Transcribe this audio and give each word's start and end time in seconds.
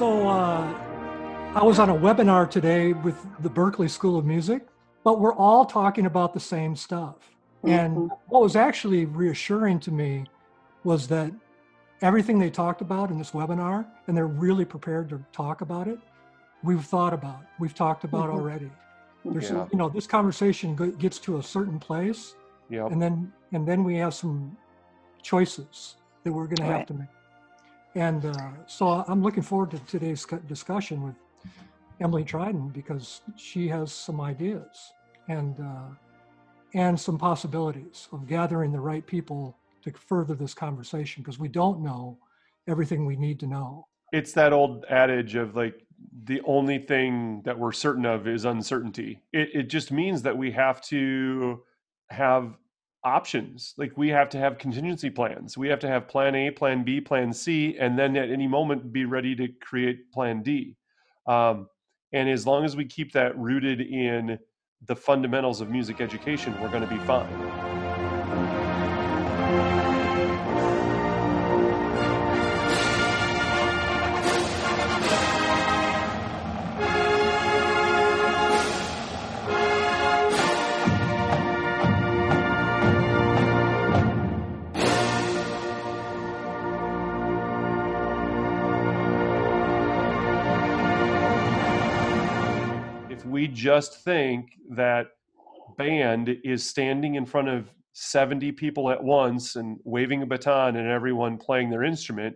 So 0.00 0.26
uh, 0.26 1.52
I 1.54 1.62
was 1.62 1.78
on 1.78 1.90
a 1.90 1.94
webinar 1.94 2.50
today 2.50 2.94
with 2.94 3.18
the 3.40 3.50
Berklee 3.50 3.90
School 3.90 4.16
of 4.16 4.24
Music, 4.24 4.66
but 5.04 5.20
we're 5.20 5.34
all 5.34 5.66
talking 5.66 6.06
about 6.06 6.32
the 6.32 6.40
same 6.40 6.74
stuff. 6.74 7.16
And 7.64 7.94
Mhm. 7.98 8.08
what 8.28 8.40
was 8.40 8.56
actually 8.56 9.04
reassuring 9.04 9.78
to 9.80 9.90
me 9.90 10.24
was 10.84 11.06
that 11.08 11.30
everything 12.00 12.38
they 12.38 12.48
talked 12.48 12.80
about 12.80 13.10
in 13.10 13.18
this 13.18 13.32
webinar, 13.32 13.84
and 14.06 14.16
they're 14.16 14.26
really 14.26 14.64
prepared 14.64 15.10
to 15.10 15.22
talk 15.32 15.60
about 15.60 15.86
it, 15.86 15.98
we've 16.64 16.82
thought 16.82 17.12
about, 17.12 17.42
we've 17.58 17.74
talked 17.74 18.04
about 18.04 18.30
Mhm. 18.30 18.38
already. 18.38 18.72
There's, 19.26 19.50
Yeah. 19.50 19.66
you 19.70 19.76
know, 19.76 19.90
this 19.90 20.06
conversation 20.06 20.76
gets 20.96 21.18
to 21.18 21.36
a 21.36 21.42
certain 21.42 21.78
place, 21.78 22.36
Yep. 22.70 22.92
and 22.92 23.02
then 23.02 23.34
and 23.52 23.68
then 23.68 23.84
we 23.84 23.96
have 23.96 24.14
some 24.14 24.56
choices 25.20 25.96
that 26.24 26.32
we're 26.32 26.46
going 26.46 26.56
to 26.56 26.64
have 26.64 26.76
Right. 26.76 26.86
to 26.86 26.94
make. 26.94 27.08
And 27.94 28.24
uh, 28.24 28.50
so 28.66 29.04
I'm 29.08 29.22
looking 29.22 29.42
forward 29.42 29.70
to 29.72 29.78
today's 29.80 30.24
discussion 30.46 31.02
with 31.02 31.14
Emily 32.00 32.24
Threinen 32.24 32.68
because 32.68 33.20
she 33.36 33.68
has 33.68 33.92
some 33.92 34.20
ideas 34.20 34.92
and 35.28 35.58
uh, 35.60 35.94
and 36.74 36.98
some 36.98 37.18
possibilities 37.18 38.06
of 38.12 38.28
gathering 38.28 38.70
the 38.70 38.80
right 38.80 39.04
people 39.04 39.56
to 39.82 39.92
further 39.92 40.34
this 40.34 40.54
conversation 40.54 41.22
because 41.22 41.38
we 41.38 41.48
don't 41.48 41.80
know 41.82 42.16
everything 42.68 43.06
we 43.06 43.16
need 43.16 43.40
to 43.40 43.46
know. 43.46 43.86
It's 44.12 44.32
that 44.34 44.52
old 44.52 44.84
adage 44.88 45.34
of 45.34 45.56
like 45.56 45.84
the 46.24 46.40
only 46.42 46.78
thing 46.78 47.42
that 47.44 47.58
we're 47.58 47.72
certain 47.72 48.06
of 48.06 48.28
is 48.28 48.44
uncertainty. 48.44 49.22
It 49.32 49.48
it 49.52 49.62
just 49.64 49.90
means 49.90 50.22
that 50.22 50.36
we 50.36 50.52
have 50.52 50.80
to 50.82 51.62
have 52.10 52.56
options. 53.04 53.74
Like 53.76 53.96
we 53.96 54.08
have 54.08 54.28
to 54.30 54.38
have 54.38 54.58
contingency 54.58 55.10
plans. 55.10 55.56
We 55.56 55.68
have 55.68 55.80
to 55.80 55.88
have 55.88 56.08
plan 56.08 56.34
A, 56.34 56.50
plan 56.50 56.84
B, 56.84 57.00
plan 57.00 57.32
C, 57.32 57.76
and 57.78 57.98
then 57.98 58.16
at 58.16 58.30
any 58.30 58.46
moment 58.46 58.92
be 58.92 59.04
ready 59.04 59.34
to 59.36 59.48
create 59.60 60.10
plan 60.12 60.42
D. 60.42 60.76
Um, 61.26 61.68
and 62.12 62.28
as 62.28 62.46
long 62.46 62.64
as 62.64 62.76
we 62.76 62.84
keep 62.84 63.12
that 63.12 63.38
rooted 63.38 63.80
in 63.80 64.38
the 64.86 64.96
fundamentals 64.96 65.60
of 65.60 65.70
music 65.70 66.00
education, 66.00 66.54
we're 66.60 66.70
going 66.70 66.86
to 66.86 66.94
be 66.94 66.98
fine. 67.04 67.59
Just 93.60 94.02
think 94.04 94.52
that 94.70 95.08
band 95.76 96.34
is 96.44 96.66
standing 96.68 97.16
in 97.16 97.26
front 97.26 97.48
of 97.48 97.70
70 97.92 98.52
people 98.52 98.90
at 98.90 99.02
once 99.02 99.56
and 99.56 99.78
waving 99.84 100.22
a 100.22 100.26
baton 100.26 100.76
and 100.76 100.88
everyone 100.88 101.36
playing 101.36 101.68
their 101.68 101.84
instrument 101.84 102.34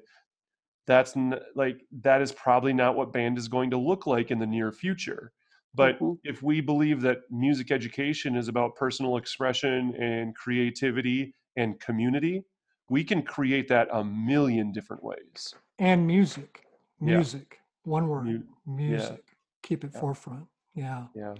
that's 0.86 1.16
n- 1.16 1.38
like 1.54 1.80
that 2.02 2.20
is 2.20 2.30
probably 2.32 2.74
not 2.74 2.94
what 2.94 3.10
band 3.12 3.38
is 3.38 3.48
going 3.48 3.70
to 3.70 3.78
look 3.78 4.06
like 4.06 4.30
in 4.30 4.38
the 4.38 4.46
near 4.46 4.70
future 4.70 5.32
but 5.76 5.98
Mhm. 5.98 6.18
if 6.24 6.42
we 6.42 6.60
believe 6.60 7.00
that 7.00 7.18
music 7.30 7.70
education 7.70 8.36
is 8.36 8.48
about 8.48 8.76
personal 8.76 9.16
expression 9.16 9.94
and 9.96 10.34
creativity 10.36 11.34
and 11.56 11.80
community 11.80 12.44
we 12.90 13.02
can 13.02 13.22
create 13.22 13.66
that 13.68 13.88
a 13.92 14.04
million 14.04 14.70
different 14.72 15.02
ways 15.02 15.54
And 15.78 16.06
music, 16.06 16.66
Yeah. 17.00 17.16
music, 17.16 17.58
one 17.84 18.06
word, 18.08 18.24
Mu- 18.26 18.42
music. 18.66 19.24
Keep 19.62 19.82
it 19.84 19.90
Yeah. 19.94 20.00
forefront. 20.00 20.46
Yeah. 20.74 21.04
yeah 21.14 21.34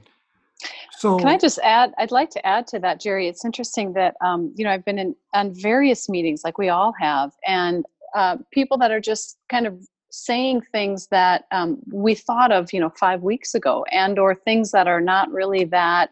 So 0.98 1.18
Can 1.18 1.28
I 1.28 1.38
just 1.38 1.58
add? 1.60 1.92
I'd 1.98 2.12
like 2.12 2.30
to 2.30 2.46
add 2.46 2.66
to 2.68 2.78
that, 2.80 3.00
Jerry. 3.00 3.28
It's 3.28 3.44
interesting 3.44 3.92
that 3.94 4.14
um, 4.20 4.52
you 4.56 4.64
know 4.64 4.70
I've 4.70 4.84
been 4.84 4.98
in 4.98 5.16
on 5.34 5.54
various 5.54 6.08
meetings, 6.08 6.42
like 6.44 6.58
we 6.58 6.68
all 6.68 6.94
have, 7.00 7.32
and 7.46 7.84
uh, 8.14 8.36
people 8.52 8.78
that 8.78 8.90
are 8.90 9.00
just 9.00 9.38
kind 9.50 9.66
of 9.66 9.78
saying 10.10 10.60
things 10.70 11.08
that 11.08 11.44
um, 11.50 11.78
we 11.92 12.14
thought 12.14 12.52
of, 12.52 12.72
you 12.72 12.78
know, 12.78 12.90
five 12.90 13.22
weeks 13.22 13.54
ago, 13.54 13.84
and 13.90 14.18
or 14.18 14.34
things 14.34 14.70
that 14.70 14.86
are 14.86 15.00
not 15.00 15.30
really 15.32 15.64
that 15.64 16.10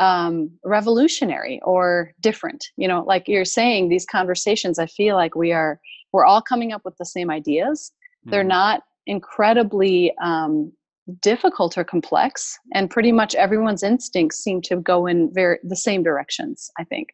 um, 0.00 0.50
revolutionary 0.64 1.60
or 1.62 2.12
different. 2.20 2.64
You 2.76 2.88
know, 2.88 3.02
like 3.02 3.28
you're 3.28 3.44
saying, 3.44 3.88
these 3.88 4.06
conversations. 4.06 4.78
I 4.78 4.86
feel 4.86 5.16
like 5.16 5.34
we 5.34 5.52
are 5.52 5.78
we're 6.12 6.24
all 6.24 6.40
coming 6.40 6.72
up 6.72 6.82
with 6.84 6.96
the 6.96 7.04
same 7.04 7.30
ideas. 7.30 7.92
They're 8.24 8.44
Mhm. 8.44 8.48
not 8.48 8.82
incredibly 9.06 10.16
um, 10.18 10.72
difficult 11.20 11.78
or 11.78 11.84
complex, 11.84 12.58
and 12.74 12.90
pretty 12.90 13.12
much 13.12 13.34
everyone's 13.34 13.82
instincts 13.82 14.42
seem 14.42 14.60
to 14.62 14.76
go 14.76 15.06
in 15.06 15.32
very 15.32 15.58
the 15.62 15.76
same 15.76 16.02
directions. 16.02 16.70
I 16.78 16.84
think. 16.84 17.08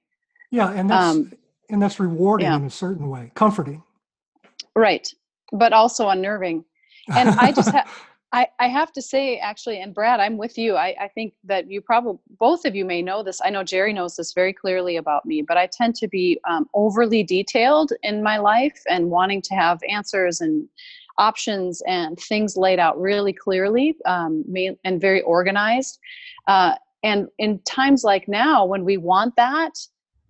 yeah, 0.51 0.73
and 0.73 0.91
that's 0.91 1.17
um, 1.17 1.33
and 1.71 1.83
that's 1.83 1.99
rewarding 1.99 2.47
yeah. 2.47 2.57
in 2.57 2.65
a 2.65 2.71
certain 2.71 3.09
way, 3.09 3.31
comforting. 3.35 3.83
Right, 4.77 5.09
but 5.53 5.73
also 5.73 6.09
unnerving. 6.09 6.65
And 7.15 7.29
I 7.29 7.53
just 7.53 7.71
ha- 7.71 7.91
I, 8.35 8.49
I 8.59 8.67
have 8.67 8.93
to 8.95 9.01
say, 9.01 9.39
actually, 9.39 9.81
and 9.81 9.95
Brad, 9.95 10.19
I'm 10.19 10.37
with 10.37 10.59
you. 10.59 10.75
I, 10.75 10.97
I 11.01 11.07
think 11.07 11.35
that 11.45 11.71
you 11.71 11.81
probably, 11.81 12.19
both 12.41 12.65
of 12.65 12.75
you 12.75 12.85
may 12.85 13.01
know 13.01 13.23
this. 13.23 13.41
I 13.45 13.51
know 13.51 13.63
Jerry 13.63 13.93
knows 13.93 14.17
this 14.17 14.33
very 14.33 14.53
clearly 14.53 14.97
about 14.97 15.25
me, 15.25 15.41
but 15.41 15.57
I 15.57 15.69
tend 15.71 15.95
to 15.97 16.09
be 16.09 16.41
um, 16.51 16.69
overly 16.75 17.23
detailed 17.23 17.93
in 18.03 18.25
my 18.25 18.39
life 18.39 18.83
and 18.91 19.09
wanting 19.09 19.41
to 19.43 19.55
have 19.55 19.79
answers 19.89 20.41
and 20.41 20.69
options 21.19 21.83
and 21.87 22.19
things 22.19 22.57
laid 22.57 22.79
out 22.79 23.01
really 23.01 23.33
clearly 23.33 23.97
um, 24.07 24.45
and 24.85 25.01
very 25.01 25.23
organized. 25.23 25.99
Uh, 26.47 26.75
and 27.03 27.29
in 27.39 27.59
times 27.61 28.05
like 28.05 28.29
now, 28.29 28.65
when 28.65 28.85
we 28.85 28.97
want 28.97 29.37
that, 29.37 29.73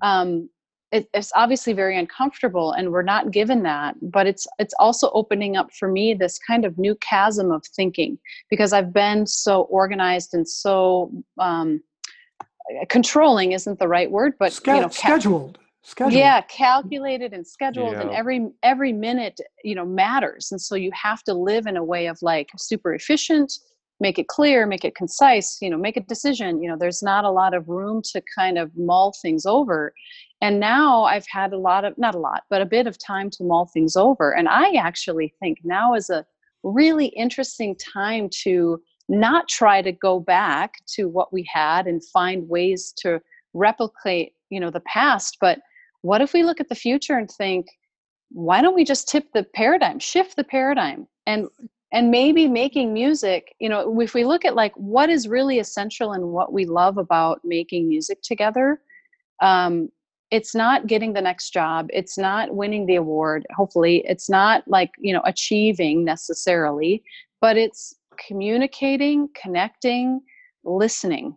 um, 0.03 0.49
it, 0.95 1.09
it's 1.13 1.33
obviously 1.35 1.73
very 1.73 1.99
uncomfortable 1.99 2.71
and 2.73 2.93
we're 2.93 3.03
not 3.03 3.33
given 3.33 3.65
that 3.65 3.97
but 4.01 4.29
it's 4.29 4.47
it's 4.61 4.75
also 4.79 5.11
opening 5.11 5.57
up 5.57 5.73
for 5.75 5.89
me 5.89 6.15
this 6.15 6.39
kind 6.39 6.65
of 6.65 6.79
new 6.79 6.95
chasm 6.97 7.51
of 7.51 7.67
thinking 7.67 8.17
because 8.49 8.73
i've 8.73 8.93
been 8.93 9.27
so 9.27 9.63
organized 9.63 10.35
and 10.35 10.49
so 10.49 11.11
um, 11.39 11.83
controlling 12.89 13.53
isn't 13.53 13.81
the 13.81 13.89
right 13.89 14.11
word 14.11 14.35
but 14.39 14.53
Sch- 14.53 14.67
you 14.67 14.75
know 14.75 14.83
ca- 14.83 14.91
scheduled. 14.91 15.59
Scheduled. 15.87 16.15
yeah 16.15 16.41
calculated 16.43 17.35
and 17.35 17.47
scheduled 17.47 17.93
and 17.93 18.11
every 18.11 18.49
every 18.63 18.91
minute 18.91 19.39
you 19.63 19.75
know 19.75 19.85
matters 19.85 20.49
and 20.51 20.59
so 20.59 20.75
you 20.75 20.91
have 20.95 21.23
to 21.25 21.35
live 21.35 21.67
in 21.67 21.77
a 21.77 21.85
way 21.85 22.07
of 22.07 22.17
like 22.23 22.49
super 22.57 22.95
efficient 22.95 23.53
make 24.01 24.19
it 24.19 24.27
clear 24.29 24.67
make 24.67 24.83
it 24.83 24.95
concise 24.95 25.59
you 25.61 25.69
know 25.69 25.77
make 25.77 25.99
a 25.99 26.01
decision 26.01 26.63
you 26.63 26.71
know 26.71 26.77
there's 26.79 27.03
not 27.03 27.27
a 27.27 27.31
lot 27.31 27.53
of 27.53 27.69
room 27.69 28.01
to 28.03 28.23
kind 28.35 28.57
of 28.57 28.71
mull 28.79 29.15
things 29.21 29.45
over 29.45 29.93
and 30.41 30.59
now 30.59 31.03
i've 31.05 31.27
had 31.29 31.53
a 31.53 31.59
lot 31.59 31.85
of 31.85 31.93
not 31.99 32.15
a 32.15 32.19
lot 32.19 32.45
but 32.49 32.63
a 32.63 32.67
bit 32.67 32.87
of 32.87 32.97
time 32.97 33.29
to 33.29 33.45
mull 33.45 33.67
things 33.67 33.95
over 33.95 34.35
and 34.35 34.49
i 34.49 34.71
actually 34.77 35.35
think 35.39 35.59
now 35.65 35.93
is 35.93 36.09
a 36.09 36.25
really 36.63 37.09
interesting 37.09 37.77
time 37.77 38.27
to 38.31 38.81
not 39.11 39.49
try 39.49 39.83
to 39.83 39.93
go 39.93 40.19
back 40.19 40.77
to 40.87 41.11
what 41.11 41.31
we 41.31 41.47
had 41.53 41.87
and 41.87 42.03
find 42.07 42.49
ways 42.49 42.91
to 42.97 43.21
replicate 43.53 44.33
you 44.49 44.59
know 44.59 44.71
the 44.71 44.81
past 44.81 45.37
but 45.43 45.59
what 46.05 46.21
if 46.21 46.35
we 46.35 46.43
look 46.43 46.61
at 46.61 46.69
the 46.69 46.75
future 46.75 47.17
and 47.17 47.31
think 47.31 47.67
why 48.31 48.61
don't 48.61 48.75
we 48.75 48.85
just 48.85 49.09
tip 49.09 49.33
the 49.33 49.43
paradigm 49.55 49.99
shift 49.99 50.37
the 50.37 50.45
paradigm? 50.45 51.07
And 51.27 51.49
and 51.93 52.11
maybe 52.11 52.47
making 52.47 52.93
music 52.93 53.55
you 53.59 53.69
know 53.69 53.99
if 54.01 54.13
we 54.13 54.25
look 54.25 54.45
at 54.45 54.55
like 54.55 54.75
what 54.75 55.09
is 55.09 55.29
really 55.29 55.59
essential 55.59 56.13
and 56.13 56.25
what 56.25 56.53
we 56.53 56.67
love 56.67 56.99
about 56.99 57.41
making 57.45 57.89
music 57.89 58.21
together 58.21 58.81
um, 59.41 59.89
it's 60.31 60.55
not 60.55 60.87
getting 60.87 61.13
the 61.13 61.23
next 61.23 61.51
job 61.51 61.87
it's 61.91 62.19
not 62.19 62.55
winning 62.55 62.85
the 62.87 62.97
award 62.97 63.47
hopefully 63.55 64.05
it's 64.07 64.29
not 64.29 64.67
like 64.67 64.91
you 64.99 65.13
know 65.13 65.23
achieving 65.25 66.05
necessarily 66.05 67.03
but 67.41 67.57
it's 67.57 67.95
communicating 68.27 69.29
connecting 69.41 70.21
listening 70.65 71.37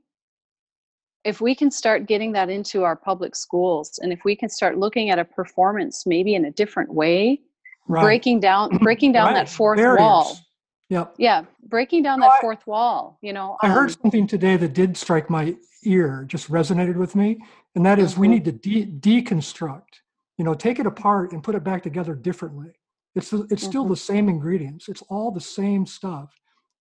if 1.27 1.41
we 1.41 1.53
can 1.53 1.69
start 1.69 2.07
getting 2.07 2.31
that 2.31 2.49
into 2.49 2.83
our 2.83 2.95
public 2.95 3.35
schools 3.35 3.99
and 4.01 4.13
if 4.13 4.23
we 4.23 4.33
can 4.33 4.47
start 4.47 4.77
looking 4.77 5.09
at 5.09 5.19
a 5.19 5.25
performance 5.25 6.05
maybe 6.07 6.33
in 6.35 6.45
a 6.45 6.51
different 6.51 6.91
way 6.91 7.41
Right. 7.89 8.01
breaking 8.01 8.39
down 8.39 8.77
breaking 8.81 9.11
down 9.11 9.27
Right. 9.27 9.33
that 9.35 9.49
fourth 9.49 9.79
wall 9.79 10.37
Yep. 10.89 11.15
yeah 11.17 11.43
breaking 11.63 12.03
down 12.03 12.21
that 12.21 12.39
fourth 12.39 12.65
wall 12.65 13.19
you 13.21 13.33
know 13.33 13.57
I 13.61 13.67
heard 13.67 13.89
um, 13.91 13.97
something 14.01 14.25
today 14.25 14.55
that 14.57 14.73
did 14.73 14.95
strike 14.97 15.29
my 15.29 15.55
ear, 15.83 16.25
just 16.27 16.49
resonated 16.49 16.95
with 16.95 17.15
me, 17.15 17.37
and 17.75 17.85
that 17.85 17.99
is 17.99 18.17
we 18.17 18.27
Mhm. 18.27 18.31
need 18.31 18.45
to 18.45 18.51
de- 18.51 18.85
deconstruct. 18.85 20.01
You 20.37 20.43
know, 20.43 20.53
take 20.53 20.79
it 20.79 20.85
apart 20.87 21.31
and 21.31 21.41
put 21.43 21.55
it 21.55 21.63
back 21.63 21.83
together 21.83 22.13
differently. 22.15 22.71
It's 23.15 23.29
the- 23.29 23.47
it's 23.51 23.63
still 23.63 23.85
Mhm. 23.85 23.89
the 23.89 23.95
same 23.95 24.27
ingredients. 24.27 24.89
It's 24.89 25.03
all 25.03 25.29
the 25.31 25.39
same 25.39 25.85
stuff, 25.85 26.29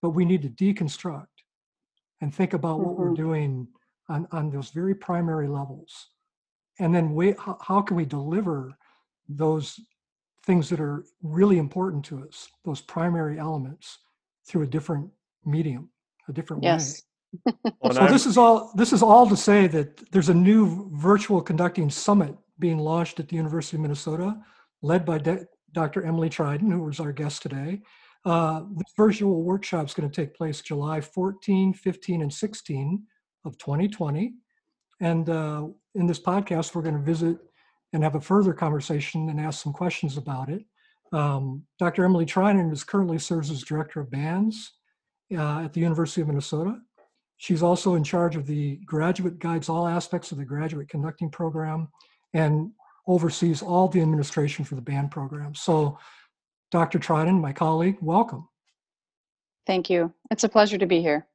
but 0.01 0.09
we 0.09 0.25
need 0.25 0.41
to 0.41 0.49
deconstruct 0.49 1.27
and 2.21 2.33
think 2.33 2.53
about 2.53 2.79
what 2.81 2.97
we're 2.97 3.11
Mhm. 3.11 3.15
doing 3.15 3.67
on 4.09 4.27
on 4.31 4.49
those 4.49 4.69
very 4.69 4.95
primary 4.95 5.47
levels, 5.47 6.07
and 6.79 6.93
then 6.93 7.13
wait. 7.13 7.37
How, 7.39 7.57
how 7.61 7.81
can 7.81 7.97
we 7.97 8.05
deliver 8.05 8.73
those 9.29 9.79
things 10.45 10.69
that 10.69 10.79
are 10.79 11.03
really 11.21 11.57
important 11.57 12.05
to 12.05 12.23
us, 12.23 12.47
those 12.63 12.79
primary 12.81 13.37
elements, 13.37 13.99
through 14.47 14.61
a 14.63 14.67
different 14.67 15.09
medium, 15.45 15.89
a 16.29 16.33
different 16.33 16.63
Yes. 16.63 17.03
way. 17.45 17.53
Well, 17.81 17.93
So 17.93 18.01
I'm- 18.01 18.11
this 18.11 18.25
is 18.25 18.37
all 18.37 18.71
this 18.75 18.93
is 18.93 19.03
all 19.03 19.27
to 19.27 19.35
say 19.37 19.67
that 19.67 20.09
there's 20.11 20.29
a 20.29 20.33
new 20.33 20.89
virtual 20.93 21.41
conducting 21.41 21.89
summit 21.89 22.35
being 22.59 22.77
launched 22.79 23.19
at 23.19 23.27
the 23.29 23.35
University 23.35 23.75
of 23.77 23.81
Minnesota, 23.81 24.37
led 24.81 25.05
by 25.05 25.17
De- 25.17 25.45
Dr. 25.73 26.03
Emily 26.03 26.29
Threinen, 26.29 26.71
who 26.71 26.83
was 26.83 26.99
our 26.99 27.11
guest 27.11 27.41
today. 27.41 27.81
Uh, 28.25 28.61
this 28.77 28.93
virtual 28.95 29.43
workshop 29.43 29.85
is 29.85 29.93
going 29.93 30.09
to 30.09 30.15
take 30.21 30.33
place 30.33 30.61
July 30.61 30.99
14, 31.01 31.73
15, 31.73 32.21
and 32.21 32.33
16 32.33 33.03
of 33.45 33.57
2020. 33.57 34.33
And 34.99 35.29
uh, 35.29 35.67
in 35.95 36.07
this 36.07 36.19
podcast, 36.19 36.73
we're 36.73 36.81
going 36.81 36.95
to 36.95 37.01
visit 37.01 37.37
and 37.93 38.03
have 38.03 38.15
a 38.15 38.21
further 38.21 38.53
conversation 38.53 39.29
and 39.29 39.39
ask 39.39 39.63
some 39.63 39.73
questions 39.73 40.17
about 40.17 40.49
it. 40.49 40.65
Um, 41.13 41.63
Dr. 41.79 42.03
Emily 42.03 42.25
Threinen 42.25 42.71
is 42.71 42.83
currently 42.83 43.17
serves 43.17 43.49
as 43.49 43.63
director 43.63 44.01
of 44.01 44.11
bands 44.11 44.73
uh, 45.33 45.61
at 45.61 45.73
the 45.73 45.79
University 45.79 46.21
of 46.21 46.27
Minnesota. 46.27 46.77
She's 47.37 47.63
also 47.63 47.95
in 47.95 48.03
charge 48.03 48.35
of 48.35 48.47
the 48.47 48.77
graduate 48.85 49.39
guides 49.39 49.69
all 49.69 49.87
aspects 49.87 50.31
of 50.31 50.37
the 50.37 50.45
graduate 50.45 50.89
conducting 50.89 51.29
program 51.29 51.87
and 52.33 52.71
oversees 53.07 53.61
all 53.61 53.87
the 53.87 54.01
administration 54.01 54.65
for 54.65 54.75
the 54.75 54.81
band 54.81 55.11
program. 55.11 55.55
So, 55.55 55.97
Dr. 56.71 56.99
Threinen, 56.99 57.39
my 57.39 57.53
colleague, 57.53 57.97
welcome. 58.01 58.49
Thank 59.65 59.89
you. 59.89 60.13
It's 60.31 60.43
a 60.43 60.49
pleasure 60.49 60.77
to 60.77 60.85
be 60.85 61.01
here. 61.01 61.25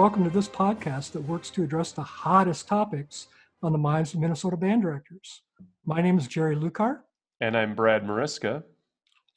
Welcome 0.00 0.24
to 0.24 0.30
this 0.30 0.48
podcast 0.48 1.12
that 1.12 1.20
works 1.20 1.50
to 1.50 1.62
address 1.62 1.92
the 1.92 2.02
hottest 2.02 2.66
topics 2.66 3.26
on 3.62 3.72
the 3.72 3.78
minds 3.78 4.14
of 4.14 4.20
Minnesota 4.20 4.56
band 4.56 4.80
directors. 4.80 5.42
My 5.84 6.00
name 6.00 6.16
is 6.16 6.26
Jerry 6.26 6.56
Luckhardt, 6.56 7.00
and 7.42 7.54
I'm 7.54 7.74
Brad 7.74 8.06
Mariska. 8.06 8.64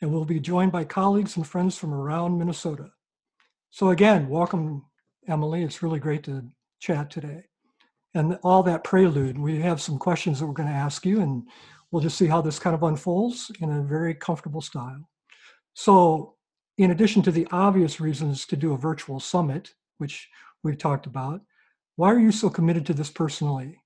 and 0.01 0.09
we'll 0.09 0.23
be 0.23 0.39
joined 0.39 0.71
by 0.71 0.85
colleagues 0.85 1.35
and 1.35 1.45
friends 1.45 1.77
from 1.77 1.93
around 1.93 2.37
Minnesota. 2.37 2.91
So, 3.71 3.89
again, 3.89 4.29
welcome, 4.29 4.85
Emily. 5.27 5.63
It's 5.63 5.83
really 5.83 5.99
great 5.99 6.23
to 6.23 6.45
chat 6.79 7.09
today. 7.09 7.43
And 8.13 8.39
all 8.41 8.63
that 8.63 8.85
prelude, 8.85 9.37
we 9.37 9.59
have 9.59 9.81
some 9.81 9.97
questions 9.97 10.39
that 10.39 10.47
we're 10.47 10.53
going 10.53 10.69
to 10.69 10.75
ask 10.75 11.05
you, 11.05 11.19
and 11.19 11.43
we'll 11.91 12.01
just 12.01 12.17
see 12.17 12.27
how 12.27 12.39
this 12.39 12.57
kind 12.57 12.73
of 12.73 12.83
unfolds 12.83 13.51
in 13.59 13.69
a 13.69 13.83
very 13.83 14.15
comfortable 14.15 14.61
style. 14.61 15.09
So, 15.73 16.35
in 16.77 16.91
addition 16.91 17.21
to 17.23 17.31
the 17.31 17.49
obvious 17.51 17.99
reasons 17.99 18.45
to 18.45 18.55
do 18.55 18.71
a 18.71 18.77
virtual 18.77 19.19
summit, 19.19 19.73
which 19.97 20.29
we've 20.63 20.77
talked 20.77 21.05
about, 21.05 21.41
why 21.95 22.11
are 22.11 22.19
you 22.19 22.31
so 22.31 22.49
committed 22.49 22.85
to 22.87 22.93
this 22.93 23.09
personally? 23.09 23.79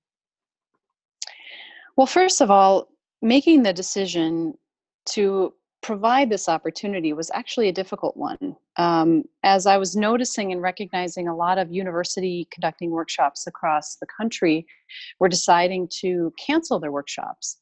Well, 1.96 2.06
first 2.06 2.40
of 2.40 2.50
all, 2.50 2.88
making 3.20 3.64
the 3.64 3.72
decision 3.72 4.54
to 5.06 5.52
provide 5.82 6.30
this 6.30 6.48
opportunity 6.48 7.12
was 7.12 7.30
actually 7.34 7.68
a 7.68 7.72
difficult 7.72 8.16
one. 8.16 8.56
Um, 8.76 9.24
as 9.42 9.66
I 9.66 9.76
was 9.76 9.96
noticing 9.96 10.52
and 10.52 10.60
recognizing 10.60 11.28
a 11.28 11.36
lot 11.36 11.58
of 11.58 11.72
university 11.72 12.48
conducting 12.50 12.90
workshops 12.90 13.46
across 13.46 13.96
the 13.96 14.06
country 14.06 14.66
were 15.20 15.28
deciding 15.28 15.88
to 16.00 16.32
cancel 16.38 16.80
their 16.80 16.92
workshops. 16.92 17.58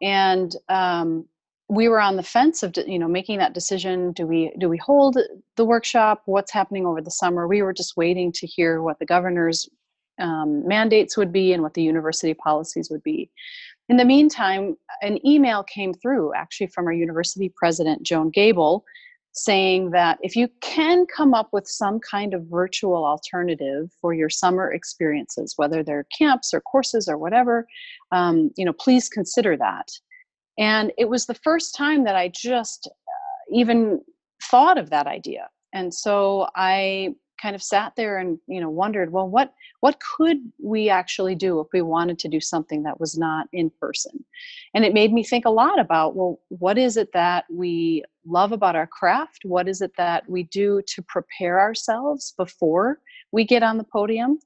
And 0.00 0.54
um, 0.68 1.26
we 1.68 1.88
were 1.88 2.00
on 2.00 2.16
the 2.16 2.22
fence 2.22 2.62
of 2.62 2.74
you 2.86 2.98
know 2.98 3.08
making 3.08 3.38
that 3.38 3.54
decision 3.54 4.12
do 4.12 4.26
we 4.26 4.52
do 4.58 4.68
we 4.68 4.78
hold 4.78 5.16
the 5.56 5.64
workshop? 5.64 6.22
What's 6.26 6.52
happening 6.52 6.86
over 6.86 7.00
the 7.00 7.10
summer? 7.10 7.48
We 7.48 7.62
were 7.62 7.72
just 7.72 7.96
waiting 7.96 8.32
to 8.32 8.46
hear 8.46 8.82
what 8.82 8.98
the 8.98 9.06
governor's 9.06 9.68
um, 10.20 10.66
mandates 10.66 11.16
would 11.16 11.32
be 11.32 11.52
and 11.52 11.62
what 11.62 11.74
the 11.74 11.82
university 11.82 12.34
policies 12.34 12.90
would 12.90 13.02
be. 13.02 13.30
In 13.88 13.96
the 13.96 14.04
meantime 14.04 14.76
an 15.02 15.24
email 15.26 15.62
came 15.64 15.92
through 15.92 16.32
actually 16.34 16.68
from 16.68 16.86
our 16.86 16.92
university 16.92 17.52
president 17.54 18.02
joan 18.02 18.30
gabel 18.30 18.84
saying 19.34 19.90
that 19.90 20.18
if 20.22 20.36
you 20.36 20.48
can 20.60 21.06
come 21.06 21.32
up 21.32 21.48
with 21.52 21.66
some 21.66 21.98
kind 21.98 22.34
of 22.34 22.44
virtual 22.50 23.04
alternative 23.04 23.90
for 24.00 24.12
your 24.12 24.28
summer 24.28 24.72
experiences 24.72 25.54
whether 25.56 25.82
they're 25.82 26.06
camps 26.16 26.54
or 26.54 26.60
courses 26.60 27.08
or 27.08 27.18
whatever 27.18 27.66
um, 28.12 28.50
you 28.56 28.64
know 28.64 28.72
please 28.72 29.08
consider 29.08 29.56
that 29.56 29.88
and 30.58 30.92
it 30.98 31.08
was 31.08 31.26
the 31.26 31.34
first 31.34 31.74
time 31.74 32.04
that 32.04 32.16
I 32.16 32.28
just 32.28 32.88
uh, 32.88 33.54
even 33.54 34.00
thought 34.50 34.78
of 34.78 34.90
that 34.90 35.06
idea. 35.06 35.48
And 35.72 35.92
so 35.92 36.48
I 36.54 37.14
kind 37.40 37.56
of 37.56 37.62
sat 37.62 37.92
there 37.96 38.18
and 38.18 38.38
you 38.46 38.60
know 38.60 38.70
wondered 38.70 39.10
well 39.10 39.28
what 39.28 39.52
what 39.80 39.98
could 40.16 40.38
we 40.62 40.88
actually 40.88 41.34
do 41.34 41.58
if 41.58 41.66
we 41.72 41.82
wanted 41.82 42.16
to 42.16 42.28
do 42.28 42.40
something 42.40 42.84
that 42.84 43.00
was 43.00 43.18
not 43.18 43.48
in 43.52 43.68
person? 43.80 44.24
And 44.74 44.84
it 44.84 44.94
made 44.94 45.12
me 45.12 45.24
think 45.24 45.44
a 45.44 45.50
lot 45.50 45.80
about 45.80 46.14
well 46.14 46.40
what 46.48 46.78
is 46.78 46.96
it 46.96 47.12
that 47.14 47.44
we 47.50 48.04
love 48.24 48.52
about 48.52 48.76
our 48.76 48.86
craft? 48.86 49.40
What 49.44 49.66
is 49.68 49.80
it 49.80 49.92
that 49.96 50.28
we 50.28 50.44
do 50.44 50.82
to 50.86 51.02
prepare 51.02 51.58
ourselves 51.58 52.34
before 52.36 53.00
we 53.32 53.44
get 53.44 53.64
on 53.64 53.76
the 53.76 53.84
podium? 53.84 54.38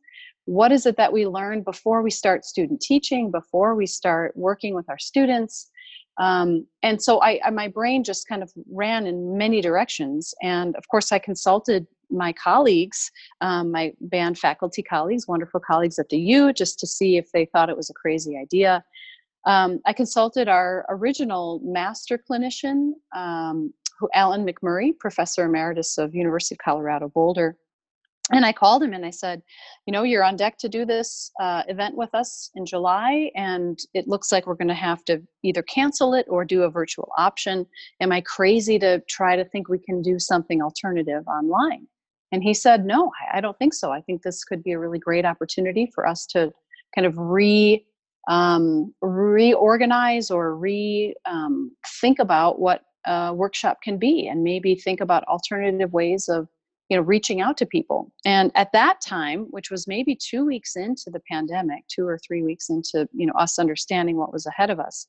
What 0.46 0.72
is 0.72 0.86
it 0.86 0.96
that 0.96 1.12
we 1.12 1.26
learn 1.26 1.62
before 1.62 2.02
we 2.02 2.10
start 2.10 2.44
student 2.44 2.80
teaching 2.80 3.30
before 3.30 3.74
we 3.74 3.86
start 3.86 4.34
working 4.36 4.74
with 4.74 4.88
our 4.88 4.98
students 4.98 5.70
um, 6.18 6.66
and 6.82 7.02
so 7.02 7.20
I, 7.20 7.40
I, 7.44 7.50
my 7.50 7.68
brain 7.68 8.04
just 8.04 8.26
kind 8.28 8.42
of 8.42 8.52
ran 8.70 9.06
in 9.06 9.36
many 9.36 9.60
directions 9.60 10.34
and 10.42 10.74
of 10.76 10.88
course 10.88 11.12
i 11.12 11.18
consulted 11.18 11.86
my 12.10 12.32
colleagues 12.32 13.10
um, 13.40 13.70
my 13.70 13.92
band 14.00 14.38
faculty 14.38 14.82
colleagues 14.82 15.26
wonderful 15.28 15.60
colleagues 15.60 15.98
at 15.98 16.08
the 16.08 16.18
u 16.18 16.52
just 16.52 16.78
to 16.80 16.86
see 16.86 17.16
if 17.16 17.30
they 17.32 17.44
thought 17.44 17.70
it 17.70 17.76
was 17.76 17.90
a 17.90 17.94
crazy 17.94 18.36
idea. 18.36 18.84
Um, 19.46 19.80
i 19.86 19.92
consulted 19.92 20.48
our 20.48 20.84
original 20.88 21.60
master 21.64 22.18
clinician 22.18 22.92
um, 23.14 23.72
who 23.98 24.08
allan 24.14 24.46
mcmurray 24.46 24.98
professor 24.98 25.44
emeritus 25.44 25.98
of 25.98 26.14
university 26.14 26.54
of 26.54 26.58
colorado 26.58 27.08
boulder 27.08 27.56
and 28.32 28.44
I 28.44 28.52
called 28.52 28.82
him 28.82 28.92
and 28.92 29.06
I 29.06 29.10
said, 29.10 29.42
you 29.86 29.92
know, 29.92 30.02
you're 30.02 30.24
on 30.24 30.36
deck 30.36 30.58
to 30.58 30.68
do 30.68 30.84
this 30.84 31.30
uh, 31.40 31.62
event 31.68 31.96
with 31.96 32.12
us 32.12 32.50
in 32.56 32.66
July, 32.66 33.30
and 33.36 33.78
it 33.94 34.08
looks 34.08 34.32
like 34.32 34.46
we're 34.46 34.54
going 34.54 34.66
to 34.68 34.74
have 34.74 35.04
to 35.04 35.22
either 35.44 35.62
cancel 35.62 36.12
it 36.12 36.26
or 36.28 36.44
do 36.44 36.62
a 36.62 36.70
virtual 36.70 37.08
option. 37.16 37.66
Am 38.00 38.10
I 38.10 38.20
crazy 38.22 38.78
to 38.80 39.00
try 39.08 39.36
to 39.36 39.44
think 39.44 39.68
we 39.68 39.78
can 39.78 40.02
do 40.02 40.18
something 40.18 40.60
alternative 40.60 41.26
online? 41.28 41.86
And 42.32 42.42
he 42.42 42.52
said, 42.52 42.84
no, 42.84 43.12
I 43.32 43.40
don't 43.40 43.56
think 43.58 43.74
so. 43.74 43.92
I 43.92 44.00
think 44.00 44.22
this 44.22 44.42
could 44.42 44.64
be 44.64 44.72
a 44.72 44.78
really 44.78 44.98
great 44.98 45.24
opportunity 45.24 45.88
for 45.94 46.06
us 46.06 46.26
to 46.26 46.52
kind 46.96 47.06
of 47.06 47.16
re 47.16 47.86
um, 48.28 48.92
reorganize 49.02 50.32
or 50.32 50.56
re 50.56 51.14
um, 51.26 51.70
think 52.00 52.18
about 52.18 52.58
what 52.58 52.82
a 53.06 53.32
workshop 53.32 53.78
can 53.84 53.98
be, 53.98 54.26
and 54.26 54.42
maybe 54.42 54.74
think 54.74 55.00
about 55.00 55.22
alternative 55.24 55.92
ways 55.92 56.28
of 56.28 56.48
you 56.88 56.96
know 56.96 57.02
reaching 57.02 57.40
out 57.40 57.56
to 57.58 57.66
people. 57.66 58.12
And 58.24 58.50
at 58.54 58.72
that 58.72 59.00
time 59.00 59.46
which 59.50 59.70
was 59.70 59.86
maybe 59.86 60.14
two 60.14 60.44
weeks 60.44 60.76
into 60.76 61.10
the 61.10 61.22
pandemic 61.30 61.86
two 61.88 62.06
or 62.06 62.18
three 62.18 62.42
weeks 62.42 62.70
into 62.70 63.08
you 63.12 63.26
know 63.26 63.34
us 63.34 63.58
understanding 63.58 64.16
what 64.16 64.32
was 64.32 64.46
ahead 64.46 64.70
of 64.70 64.80
us 64.80 65.06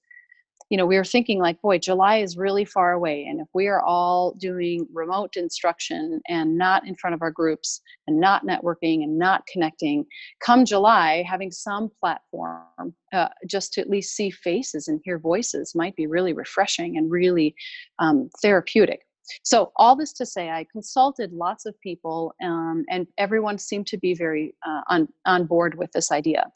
you 0.70 0.78
know 0.78 0.86
we 0.86 0.98
were 0.98 1.04
thinking 1.04 1.40
like 1.40 1.62
boy 1.62 1.78
july 1.78 2.18
is 2.18 2.38
really 2.38 2.66
far 2.66 2.94
away 2.94 3.26
and 3.26 3.40
if 3.40 3.48
we 3.54 3.68
are 3.68 3.82
all 3.82 4.34
doing 4.34 4.88
remote 4.94 5.36
instruction 5.36 6.20
and 6.28 6.58
not 6.58 6.86
in 6.86 6.96
front 6.96 7.14
of 7.14 7.22
our 7.22 7.32
groups 7.32 7.82
and 8.08 8.20
not 8.20 8.46
networking 8.46 9.04
and 9.04 9.18
not 9.18 9.46
connecting 9.48 10.06
come 10.40 10.66
july 10.66 11.24
having 11.28 11.52
some 11.52 11.90
platform 12.00 12.94
uh, 13.14 13.30
just 13.50 13.74
to 13.74 13.82
at 13.82 13.90
least 13.90 14.16
see 14.16 14.30
faces 14.30 14.88
and 14.88 15.00
hear 15.04 15.18
voices 15.18 15.74
might 15.76 15.96
be 15.96 16.08
really 16.08 16.34
refreshing 16.34 16.98
and 16.98 17.10
really 17.12 17.56
um, 18.00 18.30
therapeutic 18.42 19.07
so 19.44 19.72
all 19.76 19.96
this 19.96 20.14
to 20.14 20.26
say 20.26 20.50
i 20.50 20.66
consulted 20.72 21.32
lots 21.34 21.66
of 21.66 21.80
people 21.82 22.34
um, 22.44 22.84
and 22.90 23.08
everyone 23.18 23.58
seemed 23.58 23.88
to 23.88 23.98
be 23.98 24.14
very 24.14 24.56
uh, 24.66 24.82
on, 24.88 25.08
on 25.26 25.46
board 25.46 25.78
with 25.78 25.92
this 25.92 26.12
idea. 26.12 26.50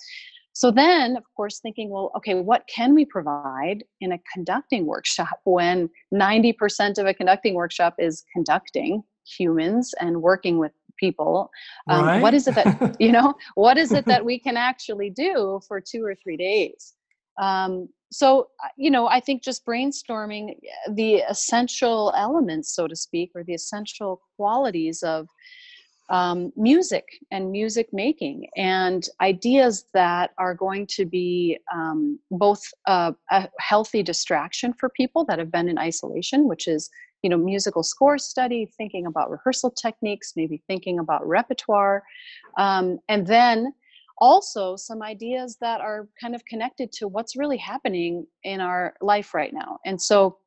So 0.53 0.69
then 0.69 1.15
of 1.15 1.23
course 1.35 1.59
thinking 1.59 1.89
well 1.89 2.11
okay 2.17 2.35
what 2.35 2.63
can 2.67 2.93
we 2.93 3.05
provide 3.05 3.83
in 4.01 4.11
a 4.11 4.19
conducting 4.33 4.85
workshop 4.85 5.39
when 5.45 5.89
90% 6.13 6.97
of 6.97 7.05
a 7.05 7.13
conducting 7.13 7.53
workshop 7.53 7.95
is 7.97 8.23
conducting 8.33 9.03
humans 9.25 9.93
and 9.99 10.21
working 10.21 10.57
with 10.57 10.71
people? 10.99 11.49
Um, 11.89 12.05
right? 12.05 12.21
what 12.21 12.33
is 12.33 12.47
it 12.47 12.55
that 12.55 12.95
you 12.99 13.11
know 13.11 13.33
what 13.55 13.77
is 13.77 13.91
it 13.91 14.05
that 14.05 14.25
we 14.25 14.39
can 14.39 14.57
actually 14.57 15.09
do 15.09 15.61
for 15.67 15.81
two 15.81 16.03
or 16.03 16.15
three 16.15 16.37
days 16.37 16.93
um, 17.39 17.87
so 18.11 18.49
you 18.77 18.91
know 18.91 19.07
i 19.07 19.19
think 19.19 19.41
just 19.43 19.65
brainstorming 19.65 20.55
the 20.91 21.15
essential 21.15 22.13
elements 22.15 22.75
so 22.75 22.87
to 22.87 22.95
speak 22.95 23.31
or 23.35 23.43
the 23.43 23.53
essential 23.53 24.21
qualities 24.37 25.01
of 25.03 25.27
um, 26.11 26.51
music 26.57 27.05
and 27.31 27.51
music 27.51 27.87
making 27.93 28.47
and 28.57 29.07
ideas 29.21 29.85
that 29.93 30.31
are 30.37 30.53
going 30.53 30.85
to 30.87 31.05
be 31.05 31.57
um, 31.73 32.19
both 32.29 32.61
a 32.85 33.15
healthy 33.59 34.03
distraction 34.03 34.73
for 34.73 34.89
people 34.89 35.23
that 35.25 35.39
have 35.39 35.51
been 35.51 35.69
in 35.69 35.77
isolation, 35.77 36.49
which 36.49 36.67
is 36.67 36.89
you 37.23 37.29
know 37.29 37.37
musical 37.37 37.81
score 37.81 38.17
study, 38.17 38.69
thinking 38.77 39.05
about 39.05 39.31
rehearsal 39.31 39.71
techniques, 39.71 40.33
maybe 40.35 40.61
thinking 40.67 40.99
about 40.99 41.25
repertoire, 41.25 42.03
um, 42.57 42.99
and 43.07 43.25
then 43.25 43.73
also 44.21 44.75
some 44.75 45.01
ideas 45.01 45.57
that 45.59 45.81
are 45.81 46.07
kind 46.21 46.35
of 46.35 46.45
connected 46.45 46.91
to 46.93 47.07
what's 47.07 47.35
really 47.35 47.57
happening 47.57 48.25
in 48.43 48.61
our 48.61 48.93
life 49.01 49.33
right 49.33 49.51
now. 49.51 49.79
And 49.83 49.99
so 49.99 50.37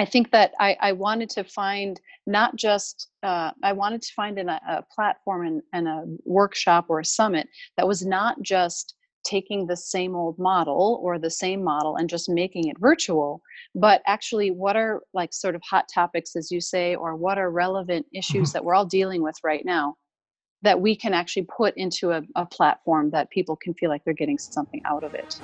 I 0.00 0.04
think 0.04 0.32
that 0.32 0.52
I, 0.60 0.76
I, 0.80 0.92
wanted 0.92 1.30
to 1.30 1.44
find 1.44 2.00
not 2.26 2.54
just 2.56 3.08
uh, 3.22 3.50
I 3.64 3.72
wanted 3.72 4.02
to 4.02 4.12
find 4.14 4.38
in 4.38 4.48
a, 4.48 4.60
a 4.68 4.84
platform 4.94 5.46
and, 5.46 5.62
and, 5.72 5.88
a 5.88 6.04
workshop 6.24 6.86
or 6.88 7.00
a 7.00 7.04
summit 7.04 7.48
that 7.76 7.88
was 7.88 8.06
not 8.06 8.40
just 8.42 8.94
taking 9.24 9.66
the 9.66 9.76
same 9.76 10.14
old 10.14 10.38
model 10.38 11.00
or 11.02 11.18
the 11.18 11.30
same 11.30 11.64
model 11.64 11.96
and 11.96 12.08
just 12.08 12.28
making 12.28 12.68
it 12.68 12.78
virtual, 12.78 13.42
but 13.74 14.00
actually 14.06 14.52
what 14.52 14.76
are 14.76 15.02
like 15.14 15.34
sort 15.34 15.56
of 15.56 15.62
hot 15.68 15.86
topics, 15.92 16.36
as 16.36 16.50
you 16.52 16.60
say, 16.60 16.94
or 16.94 17.16
what 17.16 17.36
are 17.36 17.50
relevant 17.50 18.06
issues 18.14 18.48
mm-hmm. 18.48 18.52
that 18.52 18.64
we're 18.64 18.76
all 18.76 18.86
dealing 18.86 19.22
with 19.22 19.36
right 19.42 19.64
now 19.64 19.96
that 20.62 20.80
we 20.80 20.96
can 20.96 21.14
actually 21.14 21.44
put 21.44 21.76
into 21.76 22.10
a, 22.10 22.22
a 22.34 22.44
platform 22.44 23.10
that 23.10 23.30
people 23.30 23.56
can 23.56 23.74
feel 23.74 23.90
like 23.90 24.04
they're 24.04 24.14
getting 24.14 24.38
something 24.38 24.82
out 24.84 25.04
of 25.04 25.14
it. 25.14 25.38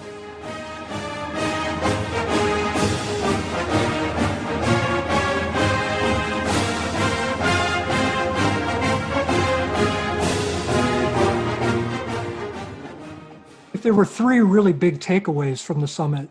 If 13.72 13.82
there 13.82 13.94
were 13.94 14.04
three 14.04 14.40
really 14.40 14.72
big 14.72 14.98
takeaways 14.98 15.62
from 15.62 15.80
the 15.80 15.88
summit, 15.88 16.28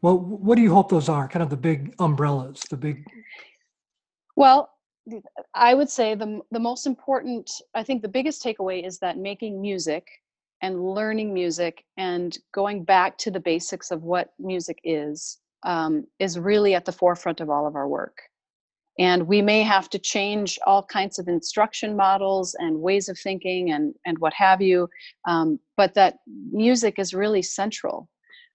well, 0.00 0.18
what 0.18 0.56
do 0.56 0.62
you 0.62 0.74
hope 0.74 0.90
those 0.90 1.08
are? 1.08 1.26
Kind 1.28 1.42
of 1.42 1.50
the 1.50 1.56
big 1.56 1.94
umbrellas, 1.98 2.60
the 2.70 2.76
big. 2.76 3.06
Well, 4.36 4.70
I 5.54 5.74
would 5.74 5.90
say 5.90 6.14
the 6.14 6.40
the 6.50 6.60
most 6.60 6.86
important. 6.86 7.50
I 7.74 7.82
think 7.82 8.02
the 8.02 8.08
biggest 8.08 8.42
takeaway 8.42 8.86
is 8.86 8.98
that 8.98 9.18
making 9.18 9.60
music 9.60 10.06
and 10.62 10.84
learning 10.94 11.34
music 11.34 11.84
and 11.96 12.36
going 12.52 12.84
back 12.84 13.18
to 13.18 13.30
the 13.30 13.40
basics 13.40 13.90
of 13.90 14.04
what 14.04 14.32
music 14.38 14.78
is 14.84 15.38
um, 15.64 16.06
is 16.18 16.38
really 16.38 16.74
at 16.74 16.84
the 16.84 16.92
forefront 16.92 17.40
of 17.40 17.50
all 17.50 17.66
of 17.66 17.74
our 17.74 17.88
work 17.88 18.16
and 18.98 19.26
we 19.26 19.40
may 19.40 19.62
have 19.62 19.88
to 19.90 19.98
change 19.98 20.58
all 20.66 20.82
kinds 20.82 21.18
of 21.18 21.28
instruction 21.28 21.96
models 21.96 22.54
and 22.58 22.78
ways 22.78 23.08
of 23.08 23.18
thinking 23.18 23.72
and 23.72 23.94
and 24.04 24.18
what 24.18 24.34
have 24.34 24.60
you 24.60 24.88
um, 25.26 25.58
but 25.76 25.94
that 25.94 26.18
music 26.50 26.98
is 26.98 27.14
really 27.14 27.42
central 27.42 28.08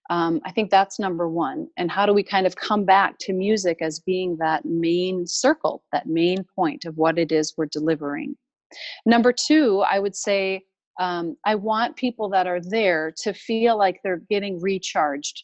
um, 0.10 0.40
i 0.46 0.52
think 0.52 0.70
that's 0.70 1.00
number 1.00 1.28
one 1.28 1.68
and 1.78 1.92
how 1.92 2.06
do 2.06 2.14
we 2.14 2.24
kind 2.24 2.48
of 2.48 2.56
come 2.56 2.86
back 2.86 3.18
to 3.20 3.34
music 3.34 3.78
as 3.82 4.00
being 4.00 4.38
that 4.38 4.66
main 4.66 5.26
circle 5.26 5.84
that 5.92 6.08
main 6.08 6.46
point 6.56 6.86
of 6.86 6.98
what 6.98 7.18
it 7.18 7.32
is 7.32 7.54
we're 7.58 7.66
delivering 7.66 8.36
number 9.06 9.32
two 9.34 9.84
i 9.90 10.00
would 10.00 10.16
say 10.16 10.62
um, 11.00 11.36
i 11.46 11.56
want 11.56 11.96
people 11.96 12.30
that 12.30 12.48
are 12.48 12.62
there 12.62 13.14
to 13.18 13.34
feel 13.34 13.78
like 13.78 14.00
they're 14.04 14.24
getting 14.30 14.60
recharged 14.62 15.44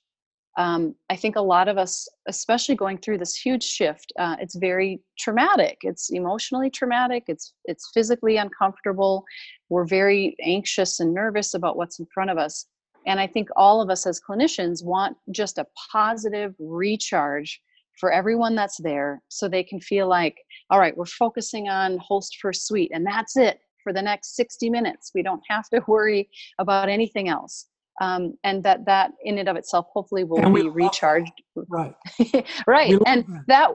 um, 0.57 0.93
I 1.09 1.15
think 1.15 1.35
a 1.35 1.41
lot 1.41 1.67
of 1.67 1.77
us, 1.77 2.07
especially 2.27 2.75
going 2.75 2.99
through 2.99 3.17
this 3.17 3.35
huge 3.35 3.63
shift, 3.63 4.13
uh, 4.19 4.35
it's 4.39 4.55
very 4.55 5.01
traumatic. 5.17 5.79
It's 5.81 6.11
emotionally 6.11 6.69
traumatic. 6.69 7.23
It's 7.27 7.53
it's 7.65 7.89
physically 7.93 8.37
uncomfortable. 8.37 9.25
We're 9.69 9.85
very 9.85 10.35
anxious 10.43 10.99
and 10.99 11.13
nervous 11.13 11.55
about 11.55 11.75
what's 11.75 11.99
in 11.99 12.05
front 12.13 12.29
of 12.29 12.37
us. 12.37 12.67
And 13.05 13.19
I 13.19 13.27
think 13.27 13.49
all 13.55 13.81
of 13.81 13.89
us 13.89 14.05
as 14.05 14.21
clinicians 14.21 14.83
want 14.83 15.17
just 15.31 15.57
a 15.57 15.67
positive 15.91 16.55
recharge 16.59 17.61
for 17.99 18.11
everyone 18.11 18.55
that's 18.55 18.81
there, 18.81 19.21
so 19.27 19.47
they 19.47 19.63
can 19.63 19.79
feel 19.79 20.07
like, 20.07 20.37
all 20.71 20.79
right, 20.79 20.97
we're 20.97 21.05
focusing 21.05 21.69
on 21.69 21.99
Holst 21.99 22.37
First 22.41 22.67
Suite, 22.67 22.91
and 22.93 23.05
that's 23.05 23.37
it 23.37 23.59
for 23.83 23.93
the 23.93 24.01
next 24.01 24.35
60 24.35 24.69
minutes. 24.69 25.11
We 25.13 25.21
don't 25.21 25.43
have 25.47 25.69
to 25.69 25.81
worry 25.87 26.29
about 26.59 26.89
anything 26.89 27.29
else. 27.29 27.67
Um, 28.01 28.33
and 28.43 28.63
that 28.63 28.85
that 28.87 29.11
in 29.23 29.37
and 29.37 29.47
of 29.47 29.55
itself 29.55 29.85
hopefully 29.93 30.23
will 30.23 30.49
be 30.51 30.67
recharged. 30.67 31.31
Right. 31.69 31.93
Right. 32.67 32.95
And 33.05 33.23
that. 33.23 33.43
that 33.47 33.69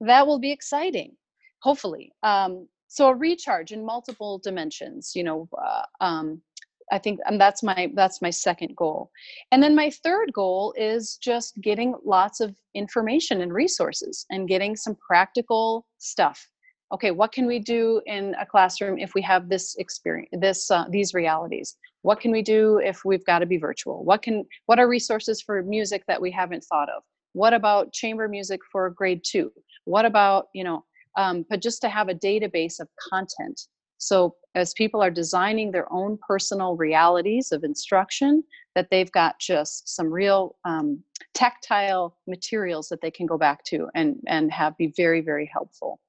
that 0.00 0.26
will 0.26 0.40
be 0.40 0.50
exciting 0.50 1.14
hopefully. 1.62 2.12
Um, 2.22 2.68
so 2.88 3.08
a 3.08 3.14
recharge 3.14 3.72
in 3.72 3.86
multiple 3.86 4.40
dimensions 4.42 5.12
you 5.14 5.24
know 5.24 5.48
uh, 5.56 6.04
um, 6.04 6.42
i 6.90 6.98
think 6.98 7.20
and 7.26 7.40
that's 7.40 7.62
my 7.62 7.90
that's 7.94 8.20
my 8.22 8.30
second 8.30 8.74
goal. 8.76 9.10
And 9.50 9.62
then 9.62 9.74
my 9.74 9.90
third 9.90 10.32
goal 10.32 10.74
is 10.76 11.16
just 11.16 11.60
getting 11.60 11.94
lots 12.04 12.40
of 12.40 12.56
information 12.74 13.42
and 13.42 13.52
resources 13.52 14.26
and 14.30 14.48
getting 14.48 14.76
some 14.76 14.96
practical 15.06 15.86
stuff. 15.98 16.48
Okay 16.92 17.10
what 17.10 17.32
can 17.32 17.46
we 17.46 17.58
do 17.58 18.02
in 18.06 18.34
a 18.40 18.46
classroom 18.46 18.98
if 18.98 19.14
we 19.14 19.22
have 19.22 19.48
this 19.48 19.76
experience 19.76 20.30
this 20.32 20.70
uh, 20.70 20.84
these 20.90 21.14
realities? 21.14 21.76
What 22.02 22.20
can 22.20 22.32
we 22.32 22.42
do 22.42 22.78
if 22.78 23.04
we've 23.04 23.24
got 23.24 23.40
to 23.40 23.46
be 23.46 23.58
virtual? 23.58 24.04
What 24.04 24.22
can 24.22 24.44
what 24.66 24.78
are 24.78 24.88
resources 24.88 25.40
for 25.40 25.62
music 25.62 26.04
that 26.08 26.20
we 26.20 26.30
haven't 26.30 26.64
thought 26.64 26.88
of? 26.88 27.02
What 27.32 27.54
about 27.54 27.92
chamber 27.92 28.28
music 28.28 28.60
for 28.70 28.90
grade 28.90 29.22
two? 29.24 29.52
What 29.84 30.04
about 30.04 30.46
you 30.54 30.64
know 30.64 30.84
um, 31.16 31.44
but 31.50 31.60
just 31.60 31.80
to 31.82 31.88
have 31.88 32.08
a 32.08 32.14
database 32.14 32.80
of 32.80 32.88
content 33.10 33.60
so 34.02 34.34
as 34.56 34.74
people 34.74 35.00
are 35.00 35.10
designing 35.10 35.70
their 35.70 35.90
own 35.92 36.18
personal 36.26 36.76
realities 36.76 37.52
of 37.52 37.62
instruction 37.62 38.42
that 38.74 38.88
they've 38.90 39.12
got 39.12 39.38
just 39.38 39.88
some 39.88 40.12
real 40.12 40.56
um, 40.64 41.02
tactile 41.34 42.16
materials 42.26 42.88
that 42.88 43.00
they 43.00 43.10
can 43.10 43.26
go 43.26 43.38
back 43.38 43.62
to 43.64 43.88
and 43.94 44.16
and 44.26 44.50
have 44.50 44.76
be 44.76 44.92
very 44.96 45.20
very 45.20 45.48
helpful. 45.52 46.00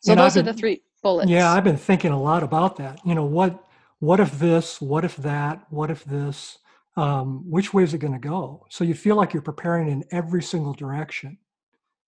So 0.00 0.14
those 0.14 0.34
been, 0.34 0.46
are 0.46 0.52
the 0.52 0.58
three 0.58 0.82
bullets. 1.02 1.30
Yeah 1.30 1.50
i've 1.52 1.64
been 1.64 1.76
thinking 1.76 2.12
a 2.12 2.20
lot 2.20 2.42
about 2.42 2.76
that. 2.76 3.00
You 3.04 3.14
know 3.14 3.24
what 3.24 3.64
what 3.98 4.20
if 4.20 4.38
this 4.38 4.80
what 4.80 5.04
if 5.04 5.16
that 5.16 5.64
what 5.70 5.90
if 5.90 6.04
this 6.04 6.58
um, 6.98 7.50
which 7.50 7.72
way 7.72 7.82
is 7.82 7.94
it 7.94 7.98
going 7.98 8.12
to 8.12 8.18
go? 8.18 8.66
So 8.68 8.84
you 8.84 8.92
feel 8.92 9.16
like 9.16 9.32
you're 9.32 9.40
preparing 9.40 9.88
in 9.88 10.04
every 10.10 10.42
single 10.42 10.74
direction. 10.74 11.38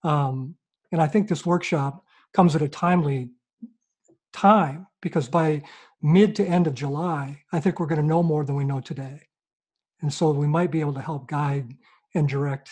Um, 0.03 0.57
and 0.93 1.03
i 1.03 1.07
think 1.07 1.29
this 1.29 1.45
workshop 1.45 2.05
comes 2.33 2.55
at 2.55 2.63
a 2.63 2.69
timely 2.69 3.31
time 4.35 4.87
because 5.01 5.29
by 5.29 5.63
mid 6.03 6.35
to 6.37 6.45
end 6.45 6.67
of 6.67 6.75
july 6.75 7.41
i 7.53 7.61
think 7.61 7.79
we're 7.79 7.87
going 7.87 8.01
to 8.01 8.07
know 8.07 8.23
more 8.23 8.45
than 8.45 8.57
we 8.57 8.65
know 8.65 8.81
today 8.81 9.21
and 10.03 10.13
so 10.13 10.31
we 10.31 10.47
might 10.47 10.71
be 10.71 10.81
able 10.81 10.93
to 10.93 11.01
help 11.01 11.27
guide 11.29 11.75
and 12.15 12.29
direct 12.29 12.69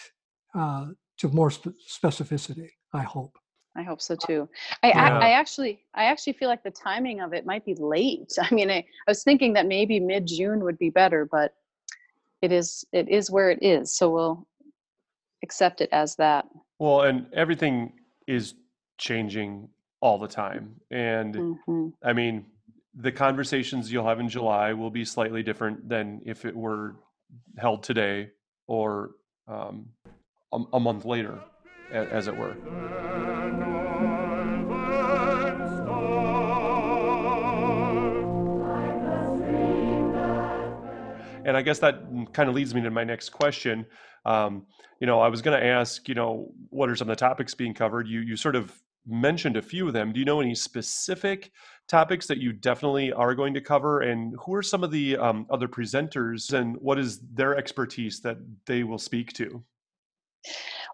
uh, 0.54 0.86
to 1.16 1.28
more 1.28 1.50
spe- 1.50 1.78
specificity 1.88 2.68
i 2.92 3.02
hope 3.02 3.38
I 3.74 3.82
hope 3.82 4.02
so 4.02 4.14
too. 4.14 4.48
I, 4.82 4.88
yeah. 4.88 5.18
I, 5.18 5.28
I, 5.28 5.30
actually, 5.30 5.80
I 5.94 6.04
actually 6.04 6.34
feel 6.34 6.48
like 6.50 6.62
the 6.62 6.70
timing 6.70 7.20
of 7.20 7.32
it 7.32 7.46
might 7.46 7.64
be 7.64 7.74
late. 7.74 8.30
I 8.40 8.54
mean, 8.54 8.70
I, 8.70 8.76
I 8.76 8.84
was 9.08 9.24
thinking 9.24 9.54
that 9.54 9.66
maybe 9.66 9.98
mid 9.98 10.26
June 10.26 10.62
would 10.64 10.78
be 10.78 10.90
better, 10.90 11.26
but 11.30 11.54
it 12.42 12.52
is, 12.52 12.84
it 12.92 13.08
is 13.08 13.30
where 13.30 13.50
it 13.50 13.62
is. 13.62 13.96
So 13.96 14.10
we'll 14.10 14.46
accept 15.42 15.80
it 15.80 15.88
as 15.92 16.16
that. 16.16 16.44
Well, 16.78 17.02
and 17.02 17.26
everything 17.32 17.92
is 18.26 18.54
changing 18.98 19.68
all 20.02 20.18
the 20.18 20.28
time. 20.28 20.74
And 20.90 21.34
mm-hmm. 21.34 21.88
I 22.02 22.12
mean, 22.12 22.44
the 22.94 23.12
conversations 23.12 23.90
you'll 23.90 24.06
have 24.06 24.20
in 24.20 24.28
July 24.28 24.74
will 24.74 24.90
be 24.90 25.04
slightly 25.04 25.42
different 25.42 25.88
than 25.88 26.20
if 26.26 26.44
it 26.44 26.54
were 26.54 26.96
held 27.56 27.82
today 27.82 28.30
or 28.66 29.12
um, 29.48 29.86
a, 30.52 30.58
a 30.74 30.80
month 30.80 31.06
later, 31.06 31.38
as 31.90 32.26
it 32.26 32.36
were. 32.36 32.56
and 41.44 41.56
I 41.56 41.62
guess 41.62 41.80
that 41.80 42.02
kind 42.32 42.48
of 42.48 42.54
leads 42.54 42.74
me 42.74 42.82
to 42.82 42.90
my 42.90 43.04
next 43.04 43.30
question. 43.30 43.86
Um, 44.24 44.66
you 45.00 45.06
know, 45.06 45.20
I 45.20 45.28
was 45.28 45.42
going 45.42 45.58
to 45.58 45.66
ask, 45.66 46.08
you 46.08 46.14
know, 46.14 46.52
what 46.70 46.88
are 46.88 46.96
some 46.96 47.10
of 47.10 47.16
the 47.16 47.20
topics 47.20 47.54
being 47.54 47.74
covered? 47.74 48.06
You 48.06 48.20
you 48.20 48.36
sort 48.36 48.54
of 48.56 48.72
mentioned 49.06 49.56
a 49.56 49.62
few 49.62 49.86
of 49.86 49.92
them. 49.92 50.12
Do 50.12 50.20
you 50.20 50.24
know 50.24 50.40
any 50.40 50.54
specific 50.54 51.50
topics 51.88 52.26
that 52.26 52.38
you 52.38 52.52
definitely 52.52 53.12
are 53.12 53.34
going 53.34 53.54
to 53.54 53.60
cover, 53.60 54.00
and 54.00 54.34
who 54.44 54.54
are 54.54 54.62
some 54.62 54.84
of 54.84 54.90
the 54.90 55.16
um, 55.16 55.46
other 55.50 55.68
presenters, 55.68 56.52
and 56.52 56.76
what 56.76 56.98
is 56.98 57.20
their 57.34 57.56
expertise 57.56 58.20
that 58.20 58.38
they 58.66 58.84
will 58.84 58.98
speak 58.98 59.32
to? 59.34 59.62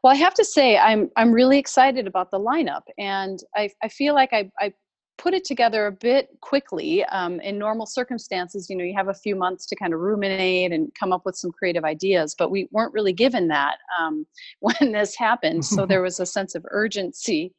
Well, 0.02 0.12
I 0.12 0.16
have 0.16 0.34
to 0.34 0.44
say, 0.44 0.78
I'm 0.78 1.10
I'm 1.16 1.32
really 1.32 1.58
excited 1.58 2.06
about 2.06 2.30
the 2.30 2.40
lineup, 2.40 2.82
and 2.98 3.38
I 3.54 3.70
I 3.82 3.88
feel 3.88 4.14
like 4.14 4.32
I 4.32 4.50
I 4.58 4.72
put 5.18 5.34
it 5.34 5.44
together 5.44 5.86
a 5.86 5.92
bit 5.92 6.28
quickly. 6.40 7.04
Um, 7.06 7.40
in 7.40 7.58
normal 7.58 7.86
circumstances, 7.86 8.70
you 8.70 8.76
know, 8.76 8.84
you 8.84 8.94
have 8.96 9.08
a 9.08 9.14
few 9.14 9.36
months 9.36 9.66
to 9.66 9.76
kind 9.76 9.92
of 9.92 10.00
ruminate 10.00 10.72
and 10.72 10.90
come 10.98 11.12
up 11.12 11.22
with 11.26 11.36
some 11.36 11.50
creative 11.50 11.84
ideas, 11.84 12.34
but 12.38 12.50
we 12.50 12.68
weren't 12.70 12.94
really 12.94 13.12
given 13.12 13.48
that 13.48 13.78
um, 14.00 14.26
when 14.60 14.92
this 14.92 15.14
happened. 15.14 15.64
So 15.64 15.84
there 15.86 16.02
was 16.02 16.20
a 16.20 16.26
sense 16.26 16.54
of 16.54 16.64
urgency. 16.70 17.52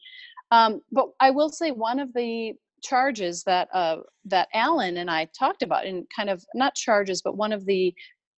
Um, 0.52 0.82
but 0.92 1.10
I 1.20 1.32
will 1.32 1.50
say 1.50 1.72
one 1.72 2.00
of 2.00 2.14
the 2.14 2.54
charges 2.82 3.44
that 3.44 3.68
uh, 3.74 3.98
that 4.26 4.48
Allan 4.54 4.98
and 4.98 5.10
I 5.10 5.28
talked 5.38 5.62
about, 5.62 5.86
and 5.86 6.06
kind 6.16 6.30
of 6.30 6.44
not 6.56 6.76
charges, 6.76 7.22
but 7.22 7.38
one 7.38 7.54
of 7.54 7.66
the 7.66 7.94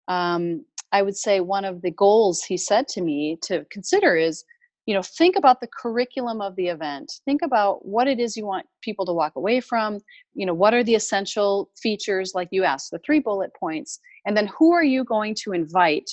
um, 0.08 0.66
I 0.92 1.02
would 1.02 1.16
say 1.16 1.40
one 1.40 1.66
of 1.66 1.82
the 1.82 1.92
goals 1.92 2.44
he 2.44 2.58
said 2.58 2.88
to 2.90 3.02
me 3.02 3.38
to 3.44 3.66
consider 3.72 4.16
is, 4.18 4.44
you 4.86 4.94
know, 4.94 5.02
think 5.02 5.38
about 5.38 5.62
the 5.62 5.68
curriculum 5.68 6.42
of 6.42 6.56
the 6.56 6.68
event. 6.68 7.14
Think 7.24 7.42
about 7.42 7.86
what 7.86 8.08
it 8.08 8.20
is 8.20 8.36
you 8.36 8.46
want 8.46 8.66
people 8.82 9.06
to 9.06 9.14
walk 9.14 9.34
away 9.36 9.62
from. 9.62 10.00
You 10.34 10.46
know, 10.46 10.54
what 10.54 10.74
are 10.74 10.84
the 10.84 10.96
essential 10.96 11.70
features, 11.82 12.34
like 12.36 12.50
you 12.52 12.64
asked, 12.64 12.92
the 12.92 13.00
three 13.06 13.20
bullet 13.20 13.52
points, 13.58 14.00
and 14.26 14.36
then 14.36 14.48
who 14.48 14.74
are 14.74 14.84
you 14.84 15.04
going 15.04 15.36
to 15.44 15.54
invite 15.54 16.10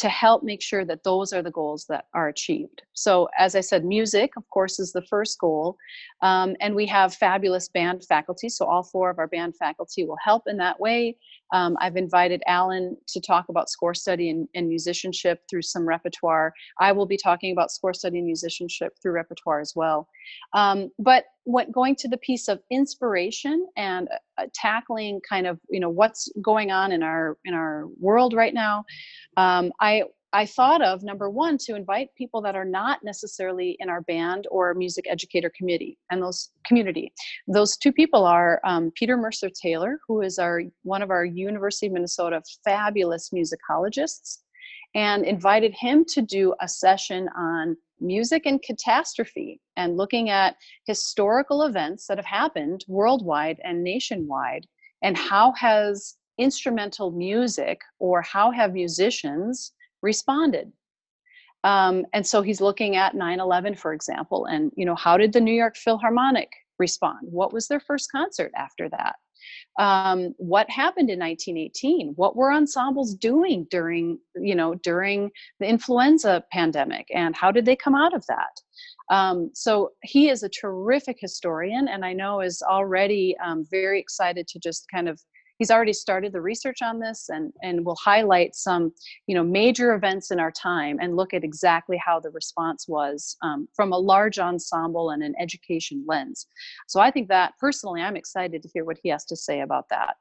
to 0.00 0.08
help 0.08 0.42
make 0.42 0.62
sure 0.62 0.84
that 0.86 1.04
those 1.04 1.30
are 1.34 1.42
the 1.42 1.50
goals 1.50 1.84
that 1.90 2.06
are 2.14 2.28
achieved. 2.28 2.82
So, 2.94 3.28
as 3.38 3.54
I 3.54 3.60
said, 3.60 3.84
music, 3.84 4.32
of 4.38 4.48
course, 4.48 4.80
is 4.80 4.92
the 4.92 5.02
first 5.02 5.38
goal. 5.38 5.76
Um, 6.22 6.56
and 6.60 6.74
we 6.74 6.86
have 6.86 7.14
fabulous 7.14 7.68
band 7.68 8.04
faculty. 8.04 8.48
So, 8.48 8.64
all 8.64 8.82
four 8.82 9.10
of 9.10 9.18
our 9.18 9.26
band 9.26 9.56
faculty 9.56 10.04
will 10.04 10.16
help 10.24 10.44
in 10.46 10.56
that 10.56 10.80
way. 10.80 11.18
Um, 11.52 11.76
I've 11.80 11.96
invited 11.96 12.42
Allan 12.46 12.96
to 13.08 13.20
talk 13.20 13.48
about 13.48 13.68
score 13.68 13.94
study 13.94 14.30
and, 14.30 14.48
and, 14.54 14.68
musicianship 14.68 15.42
through 15.48 15.62
some 15.62 15.86
repertoire. 15.86 16.52
I 16.78 16.92
will 16.92 17.06
be 17.06 17.16
talking 17.16 17.52
about 17.52 17.70
score 17.70 17.92
study 17.94 18.18
and 18.18 18.26
musicianship 18.26 18.92
through 19.02 19.12
repertoire 19.12 19.60
as 19.60 19.72
well. 19.74 20.08
Um, 20.52 20.90
but 20.98 21.24
what 21.44 21.72
going 21.72 21.96
to 21.96 22.08
the 22.08 22.18
piece 22.18 22.48
of 22.48 22.60
inspiration 22.70 23.66
and 23.76 24.08
uh, 24.38 24.46
tackling 24.54 25.20
kind 25.28 25.46
of 25.46 25.58
you 25.68 25.80
know 25.80 25.88
what's 25.88 26.30
going 26.42 26.70
on 26.70 26.92
in 26.92 27.02
our 27.02 27.36
in 27.44 27.54
our 27.54 27.86
world 27.98 28.34
right 28.34 28.54
now, 28.54 28.84
um, 29.36 29.72
I 29.80 30.04
I 30.32 30.46
thought 30.46 30.80
of 30.80 31.02
number 31.02 31.28
one 31.28 31.58
to 31.62 31.74
invite 31.74 32.14
people 32.16 32.40
that 32.42 32.54
are 32.54 32.64
not 32.64 33.00
necessarily 33.02 33.76
in 33.80 33.88
our 33.88 34.00
band 34.02 34.46
or 34.50 34.74
music 34.74 35.06
educator 35.08 35.50
committee 35.56 35.98
and 36.10 36.22
those 36.22 36.50
community. 36.64 37.12
Those 37.48 37.76
two 37.76 37.92
people 37.92 38.24
are 38.24 38.60
um, 38.64 38.92
Peter 38.94 39.16
Mercer 39.16 39.50
Taylor, 39.50 39.98
who 40.06 40.20
is 40.20 40.38
our 40.38 40.62
one 40.82 41.02
of 41.02 41.10
our 41.10 41.24
University 41.24 41.88
of 41.88 41.94
Minnesota 41.94 42.42
fabulous 42.64 43.30
musicologists, 43.34 44.38
and 44.94 45.24
invited 45.24 45.74
him 45.78 46.04
to 46.12 46.22
do 46.22 46.54
a 46.60 46.68
session 46.68 47.28
on 47.36 47.76
music 48.00 48.46
and 48.46 48.62
catastrophe 48.62 49.60
and 49.76 49.96
looking 49.96 50.30
at 50.30 50.56
historical 50.86 51.64
events 51.64 52.06
that 52.06 52.18
have 52.18 52.26
happened 52.26 52.84
worldwide 52.88 53.60
and 53.64 53.82
nationwide 53.82 54.66
and 55.02 55.18
how 55.18 55.52
has 55.52 56.16
instrumental 56.38 57.10
music 57.10 57.80
or 57.98 58.22
how 58.22 58.50
have 58.50 58.72
musicians 58.72 59.72
responded. 60.02 60.72
Um, 61.62 62.06
and 62.12 62.26
so 62.26 62.42
he's 62.42 62.60
looking 62.60 62.96
at 62.96 63.14
9-11 63.14 63.78
for 63.78 63.92
example 63.92 64.46
and 64.46 64.72
you 64.76 64.86
know 64.86 64.94
how 64.94 65.18
did 65.18 65.32
the 65.32 65.40
new 65.40 65.52
york 65.52 65.76
philharmonic 65.76 66.48
respond? 66.78 67.28
What 67.30 67.52
was 67.52 67.68
their 67.68 67.80
first 67.80 68.10
concert 68.10 68.50
after 68.56 68.88
that? 68.88 69.16
Um, 69.78 70.34
what 70.36 70.68
happened 70.68 71.08
in 71.08 71.18
1918 71.18 72.12
what 72.16 72.36
were 72.36 72.52
ensembles 72.52 73.14
doing 73.14 73.66
during 73.70 74.18
you 74.34 74.54
know 74.54 74.74
during 74.74 75.30
the 75.60 75.66
influenza 75.66 76.44
pandemic 76.52 77.06
and 77.14 77.34
how 77.34 77.50
did 77.50 77.64
they 77.64 77.76
come 77.76 77.94
out 77.94 78.14
of 78.14 78.24
that? 78.26 79.14
Um, 79.14 79.50
so 79.54 79.90
he 80.02 80.28
is 80.28 80.42
a 80.42 80.48
terrific 80.48 81.18
historian 81.20 81.88
and 81.88 82.04
i 82.04 82.12
know 82.12 82.40
is 82.40 82.62
already 82.62 83.36
um, 83.44 83.66
very 83.70 83.98
excited 84.00 84.46
to 84.48 84.58
just 84.58 84.86
kind 84.92 85.08
of 85.08 85.20
he's 85.60 85.70
already 85.70 85.92
started 85.92 86.32
the 86.32 86.40
research 86.40 86.82
on 86.82 86.98
this 86.98 87.28
and 87.28 87.52
and 87.62 87.84
will 87.84 87.98
highlight 88.02 88.56
some 88.56 88.92
you 89.28 89.34
know 89.36 89.44
major 89.44 89.94
events 89.94 90.32
in 90.32 90.40
our 90.40 90.50
time 90.50 90.98
and 91.00 91.14
look 91.14 91.32
at 91.32 91.44
exactly 91.44 92.00
how 92.04 92.18
the 92.18 92.30
response 92.30 92.88
was 92.88 93.36
um, 93.42 93.68
from 93.76 93.92
a 93.92 93.98
large 93.98 94.40
ensemble 94.40 95.10
and 95.10 95.22
an 95.22 95.34
education 95.38 96.02
lens. 96.08 96.48
So 96.88 96.98
i 96.98 97.10
think 97.12 97.28
that 97.28 97.52
personally 97.60 98.00
i'm 98.00 98.16
excited 98.16 98.62
to 98.62 98.68
hear 98.74 98.84
what 98.84 98.98
he 99.00 99.10
has 99.10 99.24
to 99.26 99.36
say 99.36 99.60
about 99.60 99.88
that. 99.90 100.16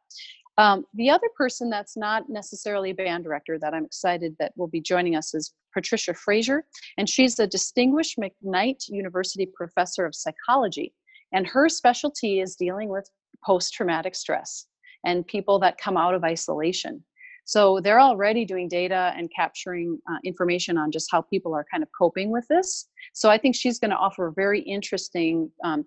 Um, 0.58 0.86
the 0.94 1.10
other 1.10 1.30
person 1.38 1.70
that's 1.70 1.96
not 1.96 2.30
necessarily 2.30 2.90
a 2.90 2.96
band 2.96 3.24
director 3.24 3.58
that 3.60 3.74
i'm 3.74 3.86
excited 3.86 4.36
that 4.40 4.52
will 4.58 4.68
be 4.68 4.82
joining 4.82 5.16
us 5.16 5.34
is 5.34 5.54
patricia 5.74 6.14
frazier 6.14 6.66
and 6.98 7.08
she's 7.08 7.40
a 7.40 7.48
distinguished 7.48 8.18
mcknight 8.20 8.90
university 8.90 9.48
professor 9.54 10.06
of 10.06 10.14
psychology 10.14 10.94
and 11.32 11.48
her 11.48 11.70
specialty 11.70 12.42
is 12.42 12.56
dealing 12.56 12.90
with 12.90 13.10
post-traumatic 13.46 14.16
stress 14.16 14.66
and 15.06 15.26
people 15.26 15.60
that 15.60 15.78
come 15.78 15.98
out 15.98 16.14
of 16.14 16.24
isolation. 16.24 17.04
So 17.46 17.80
they're 17.80 18.00
already 18.00 18.46
doing 18.46 18.68
data 18.68 19.12
and 19.18 19.30
capturing 19.36 20.00
uh, 20.10 20.18
information 20.24 20.78
on 20.78 20.92
just 20.92 21.10
how 21.12 21.22
people 21.22 21.56
are 21.56 21.66
kind 21.72 21.82
of 21.82 21.90
coping 21.98 22.32
with 22.32 22.48
this. 22.48 22.88
So 23.14 23.30
I 23.30 23.40
think 23.40 23.56
she's 23.56 23.80
going 23.80 23.90
to 23.90 23.98
offer 23.98 24.28
a 24.28 24.34
very 24.34 24.62
interesting 24.62 25.52
um, 25.64 25.86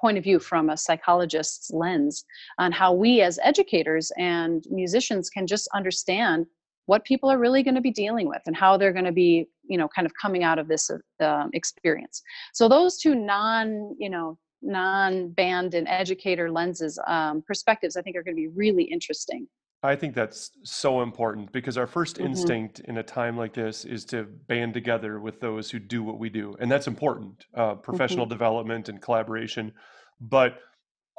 point 0.00 0.18
of 0.18 0.24
view 0.24 0.38
from 0.38 0.70
a 0.70 0.76
psychologist's 0.76 1.70
lens 1.70 2.24
on 2.58 2.72
how 2.72 2.92
we 2.92 3.20
as 3.20 3.38
educators 3.42 4.10
and 4.18 4.64
musicians 4.70 5.30
can 5.30 5.46
just 5.46 5.68
understand 5.74 6.46
what 6.86 7.04
people 7.04 7.30
are 7.30 7.38
really 7.38 7.62
going 7.62 7.74
to 7.74 7.80
be 7.80 7.90
dealing 7.90 8.28
with 8.28 8.42
and 8.46 8.56
how 8.56 8.76
they're 8.76 8.92
going 8.92 9.04
to 9.04 9.12
be 9.12 9.46
you 9.68 9.76
know 9.76 9.88
kind 9.88 10.06
of 10.06 10.12
coming 10.20 10.44
out 10.44 10.58
of 10.58 10.68
this 10.68 10.90
uh, 11.20 11.46
experience 11.52 12.22
so 12.54 12.68
those 12.68 12.96
two 12.96 13.14
non 13.14 13.94
you 13.98 14.08
know 14.08 14.38
non-band 14.62 15.74
and 15.74 15.86
educator 15.88 16.50
lenses 16.50 16.98
um, 17.06 17.42
perspectives 17.46 17.96
i 17.96 18.02
think 18.02 18.16
are 18.16 18.22
going 18.22 18.36
to 18.36 18.40
be 18.40 18.48
really 18.48 18.84
interesting 18.84 19.46
i 19.82 19.94
think 19.94 20.14
that's 20.14 20.50
so 20.64 21.02
important 21.02 21.50
because 21.52 21.76
our 21.76 21.86
1st 21.86 22.14
mm-hmm. 22.14 22.26
instinct 22.26 22.80
in 22.80 22.98
a 22.98 23.02
time 23.02 23.36
like 23.36 23.54
this 23.54 23.84
is 23.84 24.04
to 24.04 24.24
band 24.48 24.74
together 24.74 25.20
with 25.20 25.40
those 25.40 25.70
who 25.70 25.78
do 25.78 26.02
what 26.02 26.18
we 26.18 26.28
do 26.28 26.54
and 26.60 26.70
that's 26.70 26.86
important 26.86 27.44
uh, 27.54 27.74
professional 27.74 28.24
mm-hmm. 28.24 28.34
development 28.34 28.88
and 28.88 29.00
collaboration 29.00 29.72
but 30.20 30.58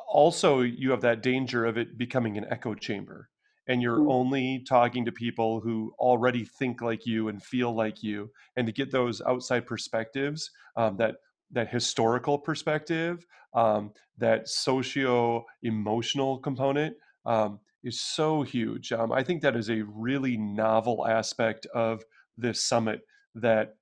also 0.08 0.62
you 0.62 0.90
have 0.92 1.02
that 1.02 1.22
danger 1.22 1.66
of 1.66 1.78
it 1.78 1.98
becoming 1.98 2.38
an 2.38 2.46
echo 2.50 2.74
chamber 2.74 3.30
and 3.68 3.82
you're 3.82 4.00
mm-hmm. 4.00 4.12
only 4.12 4.64
talking 4.68 5.06
to 5.06 5.12
people 5.12 5.60
who 5.60 5.94
already 6.00 6.46
think 6.46 6.82
like 6.82 7.06
you 7.06 7.28
and 7.28 7.44
feel 7.44 7.76
like 7.76 8.02
you 8.02 8.32
and 8.56 8.66
to 8.66 8.74
get 8.74 8.92
those 8.92 9.22
outside 9.22 9.66
perspectives 9.66 10.50
um, 10.76 10.98
that 10.98 11.16
that 11.52 11.70
historical 11.70 12.38
perspective, 12.38 13.26
um, 13.54 13.92
that 14.18 14.48
socio 14.48 15.46
emotional 15.64 16.40
component 16.40 16.96
um, 17.26 17.60
is 17.84 18.02
so 18.02 18.42
huge. 18.42 18.92
Um, 18.92 19.12
I 19.12 19.24
think 19.24 19.42
that 19.42 19.56
is 19.56 19.70
a 19.70 19.84
really 19.84 20.38
novel 20.38 21.08
aspect 21.08 21.66
of 21.74 22.04
this 22.38 22.64
summit 22.64 23.02
that 23.36 23.76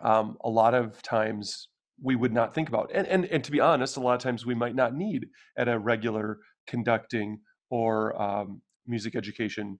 um, 0.00 0.36
a 0.44 0.48
lot 0.48 0.74
of 0.74 1.00
times 1.02 1.68
we 2.02 2.16
would 2.16 2.32
not 2.32 2.54
think 2.54 2.68
about. 2.68 2.90
And, 2.92 3.06
and, 3.06 3.24
and 3.26 3.44
to 3.44 3.52
be 3.52 3.60
honest, 3.60 3.96
a 3.96 4.00
lot 4.00 4.14
of 4.14 4.20
times 4.20 4.44
we 4.44 4.54
might 4.54 4.74
not 4.74 4.94
need 4.94 5.26
at 5.56 5.68
a 5.68 5.78
regular 5.78 6.38
conducting 6.66 7.38
or 7.70 8.20
um, 8.20 8.60
music 8.86 9.14
education 9.14 9.78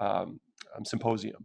um, 0.00 0.38
symposium 0.84 1.44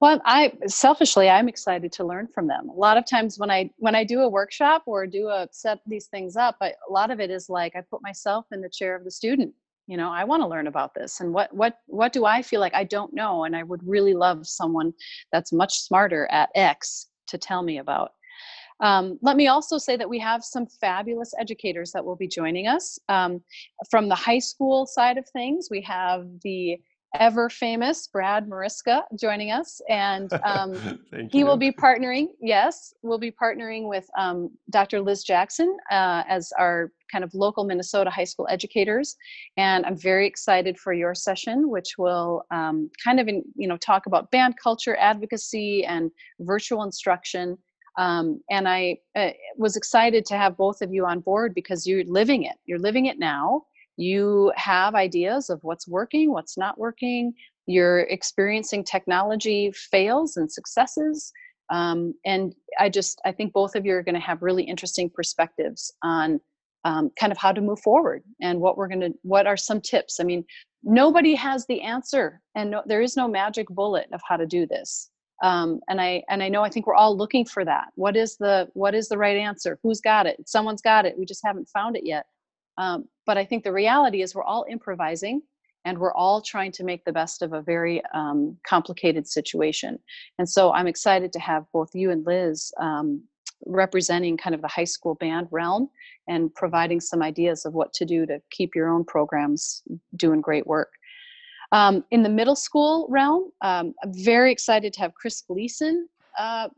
well 0.00 0.20
i 0.24 0.52
selfishly 0.66 1.28
i'm 1.28 1.48
excited 1.48 1.92
to 1.92 2.04
learn 2.04 2.26
from 2.26 2.46
them. 2.46 2.68
A 2.68 2.72
lot 2.72 2.96
of 2.96 3.06
times 3.06 3.38
when 3.38 3.50
i 3.50 3.70
when 3.76 3.94
i 3.94 4.04
do 4.04 4.20
a 4.20 4.28
workshop 4.28 4.82
or 4.86 5.06
do 5.06 5.28
a 5.28 5.48
set 5.52 5.80
these 5.86 6.06
things 6.06 6.36
up 6.36 6.56
I, 6.60 6.74
a 6.88 6.92
lot 6.92 7.10
of 7.10 7.20
it 7.20 7.30
is 7.30 7.48
like 7.48 7.76
i 7.76 7.82
put 7.82 8.02
myself 8.02 8.46
in 8.52 8.60
the 8.60 8.70
chair 8.70 8.94
of 8.96 9.04
the 9.04 9.10
student. 9.10 9.54
You 9.86 9.96
know 9.96 10.10
i 10.10 10.24
want 10.24 10.42
to 10.42 10.48
learn 10.48 10.66
about 10.66 10.94
this 10.94 11.20
and 11.20 11.32
what 11.32 11.54
what 11.54 11.78
what 11.86 12.12
do 12.12 12.24
i 12.24 12.42
feel 12.42 12.60
like 12.60 12.74
i 12.74 12.84
don't 12.84 13.12
know 13.12 13.44
and 13.44 13.56
i 13.56 13.62
would 13.62 13.80
really 13.86 14.14
love 14.14 14.46
someone 14.46 14.92
that's 15.32 15.52
much 15.52 15.80
smarter 15.80 16.28
at 16.30 16.50
x 16.54 17.08
to 17.30 17.38
tell 17.38 17.62
me 17.62 17.78
about. 17.78 18.12
Um, 18.80 19.18
let 19.20 19.36
me 19.36 19.46
also 19.46 19.76
say 19.76 19.96
that 19.96 20.08
we 20.08 20.18
have 20.20 20.42
some 20.42 20.66
fabulous 20.66 21.34
educators 21.38 21.92
that 21.92 22.04
will 22.04 22.16
be 22.16 22.28
joining 22.28 22.66
us. 22.66 22.98
Um, 23.08 23.42
from 23.90 24.08
the 24.08 24.14
high 24.14 24.38
school 24.38 24.86
side 24.86 25.18
of 25.18 25.28
things, 25.28 25.68
we 25.70 25.82
have 25.82 26.26
the 26.42 26.78
ever 27.18 27.48
famous 27.48 28.06
Brad 28.06 28.48
Mariska 28.48 29.04
joining 29.18 29.50
us, 29.50 29.80
and 29.88 30.30
um, 30.44 31.00
he 31.30 31.44
will 31.44 31.56
be 31.56 31.72
partnering. 31.72 32.28
Yes, 32.40 32.94
we'll 33.02 33.18
be 33.18 33.32
partnering 33.32 33.88
with 33.88 34.08
um, 34.16 34.50
Dr. 34.70 35.00
Liz 35.00 35.24
Jackson 35.24 35.76
uh, 35.90 36.22
as 36.28 36.52
our 36.58 36.92
kind 37.10 37.24
of 37.24 37.34
local 37.34 37.64
Minnesota 37.64 38.10
high 38.10 38.24
school 38.24 38.46
educators, 38.48 39.16
and 39.56 39.84
I'm 39.84 39.96
very 39.96 40.26
excited 40.26 40.78
for 40.78 40.92
your 40.92 41.14
session, 41.14 41.68
which 41.68 41.98
will 41.98 42.42
um, 42.50 42.90
kind 43.02 43.18
of 43.18 43.28
in, 43.28 43.42
you 43.56 43.66
know 43.66 43.76
talk 43.76 44.06
about 44.06 44.30
band 44.30 44.54
culture, 44.62 44.96
advocacy, 44.96 45.84
and 45.84 46.10
virtual 46.40 46.84
instruction. 46.84 47.58
Um, 47.98 48.40
and 48.50 48.68
I 48.68 48.98
uh, 49.16 49.30
was 49.56 49.76
excited 49.76 50.24
to 50.26 50.36
have 50.36 50.56
both 50.56 50.80
of 50.80 50.92
you 50.92 51.04
on 51.06 51.20
board 51.20 51.54
because 51.54 51.86
you're 51.86 52.04
living 52.04 52.44
it. 52.44 52.56
You're 52.64 52.78
living 52.78 53.06
it 53.06 53.18
now 53.18 53.64
you 53.96 54.52
have 54.56 54.94
ideas 54.94 55.50
of 55.50 55.60
what's 55.62 55.88
working, 55.88 56.32
what's 56.32 56.56
not 56.58 56.78
working. 56.78 57.34
You're 57.66 58.00
experiencing 58.00 58.84
technology 58.84 59.72
fails 59.74 60.36
and 60.36 60.50
successes. 60.50 61.32
Um, 61.70 62.14
and 62.24 62.54
I 62.78 62.88
just, 62.88 63.20
I 63.24 63.32
think 63.32 63.52
both 63.52 63.76
of 63.76 63.86
you 63.86 63.94
are 63.94 64.02
going 64.02 64.14
to 64.16 64.20
have 64.20 64.42
really 64.42 64.64
interesting 64.64 65.10
perspectives 65.10 65.92
on 66.02 66.40
um, 66.84 67.10
kind 67.18 67.30
of 67.32 67.38
how 67.38 67.52
to 67.52 67.60
move 67.60 67.80
forward 67.80 68.22
and 68.40 68.60
what 68.60 68.76
we're 68.76 68.88
going 68.88 69.00
to, 69.00 69.14
what 69.22 69.46
are 69.46 69.56
some 69.56 69.80
tips. 69.80 70.18
I 70.20 70.24
mean, 70.24 70.44
nobody 70.82 71.34
has 71.34 71.66
the 71.66 71.82
answer 71.82 72.40
and 72.54 72.70
no, 72.70 72.82
there 72.86 73.02
is 73.02 73.16
no 73.16 73.28
magic 73.28 73.68
bullet 73.68 74.08
of 74.12 74.20
how 74.26 74.36
to 74.36 74.46
do 74.46 74.66
this. 74.66 75.10
um, 75.42 75.80
and 75.88 76.00
i 76.00 76.22
and 76.28 76.42
i 76.42 76.48
know 76.48 76.62
i 76.62 76.68
think 76.70 76.86
we're 76.86 76.94
all 76.94 77.16
looking 77.16 77.44
for 77.44 77.64
that 77.64 77.88
what 77.96 78.16
is 78.16 78.36
the 78.38 78.68
what 78.74 78.94
is 78.94 79.08
the 79.08 79.18
right 79.18 79.36
answer 79.36 79.78
who's 79.82 80.00
got 80.00 80.26
it 80.26 80.36
someone's 80.46 80.82
got 80.82 81.06
it 81.06 81.18
we 81.18 81.24
just 81.26 81.42
haven't 81.44 81.68
found 81.68 81.96
it 81.96 82.04
yet 82.06 82.26
um, 82.78 83.06
but 83.30 83.38
i 83.38 83.44
think 83.44 83.62
the 83.62 83.72
reality 83.72 84.22
is 84.22 84.34
we're 84.34 84.42
all 84.42 84.66
improvising 84.68 85.40
and 85.84 85.96
we're 85.96 86.12
all 86.14 86.42
trying 86.42 86.72
to 86.72 86.82
make 86.82 87.04
the 87.04 87.12
best 87.12 87.42
of 87.42 87.52
a 87.52 87.62
very 87.62 88.02
um, 88.12 88.56
complicated 88.66 89.24
situation. 89.28 90.00
And 90.38 90.48
so 90.48 90.72
i'm 90.72 90.88
excited 90.88 91.32
to 91.34 91.38
have 91.38 91.62
both 91.72 91.90
you 91.94 92.10
and 92.10 92.26
liz 92.26 92.72
um, 92.80 93.22
representing 93.66 94.36
kind 94.36 94.52
of 94.56 94.62
the 94.62 94.74
high 94.78 94.90
school 94.96 95.14
band 95.14 95.46
realm 95.52 95.90
and 96.26 96.52
providing 96.56 97.00
some 97.00 97.22
ideas 97.22 97.64
of 97.64 97.72
what 97.72 97.92
to 97.92 98.04
do 98.04 98.26
to 98.26 98.42
keep 98.50 98.74
your 98.74 98.88
own 98.88 99.04
programs 99.04 99.82
doing 100.16 100.40
great 100.40 100.66
work. 100.66 100.90
Um, 101.70 102.04
in 102.10 102.24
the 102.24 102.28
middle 102.28 102.56
school 102.56 103.06
realm, 103.08 103.52
um, 103.60 103.94
I'm 104.02 104.12
very 104.12 104.50
excited 104.50 104.92
to 104.94 105.00
have 105.02 105.14
Chris 105.14 105.40
Gleason 105.42 106.08
uh, 106.36 106.68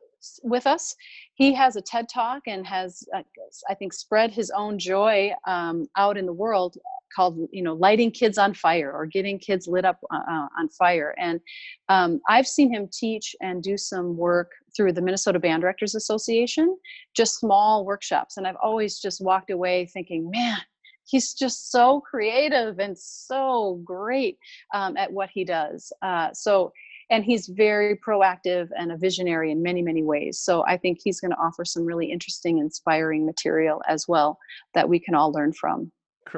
with 0.43 0.67
us. 0.67 0.95
He 1.35 1.53
has 1.55 1.77
a 1.77 1.83
TED 1.83 2.09
Talk 2.09 2.43
and 2.47 2.67
has, 2.67 3.03
uh, 3.15 3.23
I 3.69 3.75
think, 3.75 3.93
spread 3.93 4.31
his 4.31 4.51
own 4.51 4.79
joy 4.79 5.33
um, 5.47 5.87
out 5.97 6.17
in 6.17 6.27
the 6.27 6.33
world 6.33 6.77
called, 7.15 7.39
you 7.53 7.63
know, 7.63 7.75
lighting 7.75 8.11
kids 8.11 8.39
on 8.39 8.55
fire 8.55 8.91
or 8.93 9.07
getting 9.07 9.39
kids 9.39 9.67
lit 9.67 9.85
up 9.85 9.99
uh, 10.13 10.21
uh 10.29 10.47
on 10.59 10.69
fire. 10.71 11.15
And 11.19 11.41
um, 11.89 12.21
I've 12.29 12.47
seen 12.47 12.73
him 12.73 12.89
teach 12.93 13.37
and 13.41 13.63
do 13.63 13.77
some 13.77 14.17
work 14.17 14.51
through 14.77 14.93
the 14.93 15.03
Minnesota 15.03 15.39
Band 15.39 15.61
Directors 15.61 15.95
Association, 15.95 16.77
just 17.15 17.39
small 17.39 17.85
workshops. 17.85 18.37
And 18.37 18.47
I've 18.47 18.57
always 18.63 18.99
just 18.99 19.23
walked 19.23 19.51
away 19.51 19.87
thinking, 19.87 20.31
man, 20.31 20.59
he's 21.05 21.35
just 21.35 21.71
so 21.71 22.01
creative 22.01 22.79
and 22.79 22.97
so 22.99 23.81
great 23.85 24.39
um, 24.75 24.97
at 24.97 25.13
what 25.13 25.31
he 25.33 25.45
does. 25.45 25.93
Uh, 26.03 26.33
so, 26.33 26.73
and 27.13 27.25
he's 27.25 27.47
very 27.47 27.95
proactive 27.95 28.71
and 28.77 28.91
a 28.91 28.97
visionary 28.97 29.53
in 29.53 29.63
many, 29.63 29.83
many 29.83 30.03
ways. 30.03 30.41
So 30.41 30.65
I 30.67 30.79
think 30.79 30.99
he's 31.05 31.21
going 31.21 31.31
to 31.31 31.37
offer 31.37 31.63
some 31.65 31.85
really 31.85 32.11
interesting, 32.11 32.59
inspiring 32.59 33.27
material 33.27 33.83
as 33.87 34.09
well 34.09 34.39
that 34.75 34.89
we 34.89 34.99
can 34.99 35.15
all 35.15 35.31
learn 35.31 35.53
from. 35.53 35.93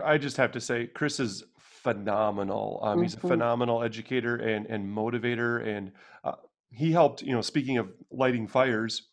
I 0.05 0.19
just 0.19 0.37
have 0.37 0.51
to 0.53 0.61
say, 0.61 0.89
Chris 0.89 1.21
is 1.21 1.45
phenomenal. 1.57 2.81
Um, 2.83 2.95
mm-hmm. 2.95 3.03
He's 3.03 3.15
a 3.15 3.19
mm-hmm. 3.19 3.29
phenomenal 3.29 3.83
educator 3.83 4.37
and 4.37 4.67
and 4.67 4.85
motivator, 4.85 5.65
and 5.65 5.93
uh, 6.25 6.33
he 6.71 6.91
helped. 6.91 7.23
You 7.23 7.35
know, 7.35 7.41
speaking 7.41 7.79
of 7.79 7.93
lighting 8.11 8.49
fires, 8.49 9.11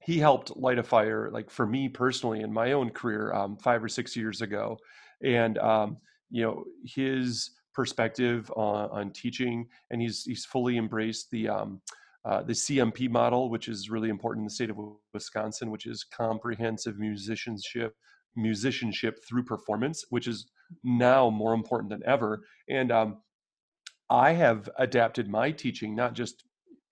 he 0.00 0.18
helped 0.18 0.56
light 0.56 0.78
a 0.78 0.82
fire 0.82 1.30
like 1.32 1.50
for 1.50 1.66
me 1.66 1.88
personally 1.88 2.40
in 2.40 2.52
my 2.52 2.72
own 2.72 2.90
career 2.90 3.32
um, 3.32 3.56
five 3.58 3.84
or 3.84 3.88
six 3.88 4.16
years 4.16 4.40
ago 4.40 4.78
and 5.22 5.58
um, 5.58 5.98
you 6.30 6.42
know 6.42 6.64
his 6.84 7.50
perspective 7.76 8.50
on, 8.56 8.88
on, 8.90 9.10
teaching 9.12 9.68
and 9.90 10.00
he's 10.00 10.24
he's 10.24 10.46
fully 10.46 10.78
embraced 10.78 11.30
the 11.30 11.46
um, 11.48 11.80
uh, 12.24 12.42
the 12.42 12.54
CMP 12.54 13.08
model, 13.08 13.50
which 13.50 13.68
is 13.68 13.90
really 13.90 14.08
important 14.08 14.40
in 14.40 14.46
the 14.46 14.50
state 14.50 14.70
of 14.70 14.78
Wisconsin, 15.14 15.70
which 15.70 15.86
is 15.86 16.04
comprehensive 16.04 16.98
musicianship 16.98 17.94
musicianship 18.34 19.18
through 19.26 19.44
performance, 19.44 20.04
which 20.10 20.26
is 20.26 20.46
now 20.82 21.30
more 21.30 21.54
important 21.54 21.90
than 21.90 22.02
ever. 22.06 22.42
And 22.68 22.90
um, 22.90 23.18
I 24.10 24.32
have 24.32 24.68
adapted 24.78 25.28
my 25.28 25.50
teaching 25.50 25.94
not 25.94 26.14
just 26.14 26.44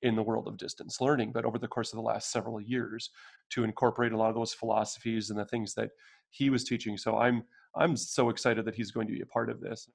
in 0.03 0.17
the 0.17 0.23
world 0.23 0.47
of 0.49 0.59
distance 0.59 1.01
learning, 1.01 1.33
but 1.33 1.45
over 1.45 1.59
the 1.59 1.69
course 1.69 1.93
of 1.93 1.97
the 1.97 2.03
last 2.03 2.31
several 2.31 2.61
years 2.61 3.11
to 3.51 3.65
incorporate 3.65 4.13
a 4.13 4.17
lot 4.17 4.29
of 4.29 4.35
those 4.35 4.55
philosophies 4.55 5.31
and 5.31 5.39
the 5.39 5.47
things 5.47 5.75
that 5.75 5.91
he 6.31 6.51
was 6.51 6.65
teaching. 6.65 6.97
So 6.97 7.19
I'm 7.19 7.43
I'm 7.77 7.97
so 7.97 8.31
excited 8.31 8.65
that 8.65 8.75
he's 8.75 8.91
going 8.91 9.07
to 9.09 9.13
be 9.13 9.21
a 9.21 9.27
part 9.27 9.51
of 9.51 9.61
this. 9.61 9.89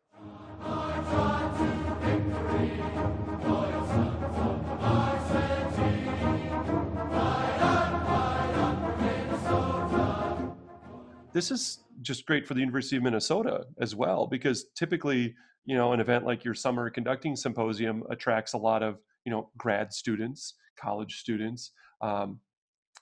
This 11.31 11.51
is 11.51 11.79
just 12.01 12.25
great 12.25 12.47
for 12.47 12.53
the 12.53 12.59
University 12.59 12.97
of 12.97 13.03
Minnesota 13.03 13.65
as 13.79 13.95
well, 13.95 14.27
because 14.27 14.65
typically, 14.75 15.35
you 15.65 15.75
know, 15.75 15.93
an 15.93 15.99
event 15.99 16.25
like 16.25 16.43
your 16.43 16.53
summer 16.53 16.89
conducting 16.89 17.35
symposium 17.35 18.03
attracts 18.09 18.53
a 18.53 18.57
lot 18.57 18.83
of 18.83 18.97
you 19.25 19.31
know 19.31 19.49
grad 19.57 19.93
students 19.93 20.55
college 20.79 21.17
students 21.19 21.71
um, 22.01 22.39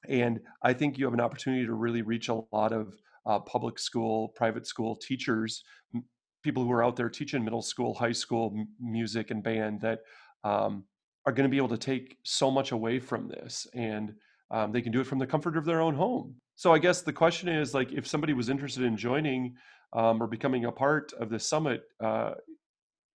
and 0.10 0.40
i 0.64 0.74
think 0.74 0.98
you 0.98 1.06
have 1.06 1.14
an 1.14 1.22
opportunity 1.22 1.66
to 1.66 1.74
really 1.74 2.02
reach 2.02 2.30
a 2.30 2.40
lot 2.52 2.74
of 2.74 2.94
uh, 3.28 3.40
public 3.40 3.78
school 3.78 4.30
private 4.30 4.66
school 4.66 4.96
teachers 4.96 5.64
m- 5.94 6.04
people 6.44 6.64
who 6.64 6.72
are 6.72 6.84
out 6.84 6.96
there 6.96 7.10
teaching 7.10 7.44
middle 7.44 7.62
school 7.62 7.94
high 7.94 8.12
school 8.12 8.54
m- 8.56 8.68
music 8.82 9.32
and 9.32 9.44
band 9.44 9.80
that 9.82 10.00
um, 10.44 10.84
are 11.26 11.34
going 11.34 11.48
to 11.48 11.52
be 11.52 11.58
able 11.58 11.68
to 11.68 11.78
take 11.78 12.18
so 12.24 12.50
much 12.50 12.72
away 12.72 13.00
from 13.00 13.28
this 13.28 13.68
and 13.74 14.14
um, 14.50 14.72
they 14.72 14.82
can 14.82 14.92
do 14.92 15.02
it 15.02 15.08
from 15.08 15.20
the 15.20 15.28
comfort 15.28 15.58
of 15.58 15.66
their 15.66 15.82
own 15.82 15.94
home. 15.94 16.34
So 16.56 16.74
i 16.74 16.80
guess 16.80 17.02
the 17.02 17.14
question 17.14 17.50
is 17.50 17.74
like 17.74 17.92
if 17.92 18.08
somebody 18.08 18.34
was 18.34 18.50
interested 18.50 18.84
in 18.84 18.98
joining 18.98 19.56
um, 19.94 20.22
or 20.22 20.28
becoming 20.28 20.66
a 20.66 20.72
part 20.72 21.14
of 21.20 21.30
the 21.30 21.40
summit 21.40 21.84
uh, 22.04 22.32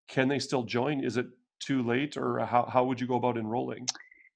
can 0.09 0.29
they 0.29 0.39
still 0.39 0.63
join? 0.63 1.03
Is 1.03 1.17
it 1.17 1.27
too 1.59 1.83
late 1.83 2.17
or 2.17 2.41
how, 2.41 2.69
how 2.71 2.85
would 2.85 3.01
you 3.01 3.07
go 3.07 3.17
about 3.17 3.39
enrolling? 3.39 3.87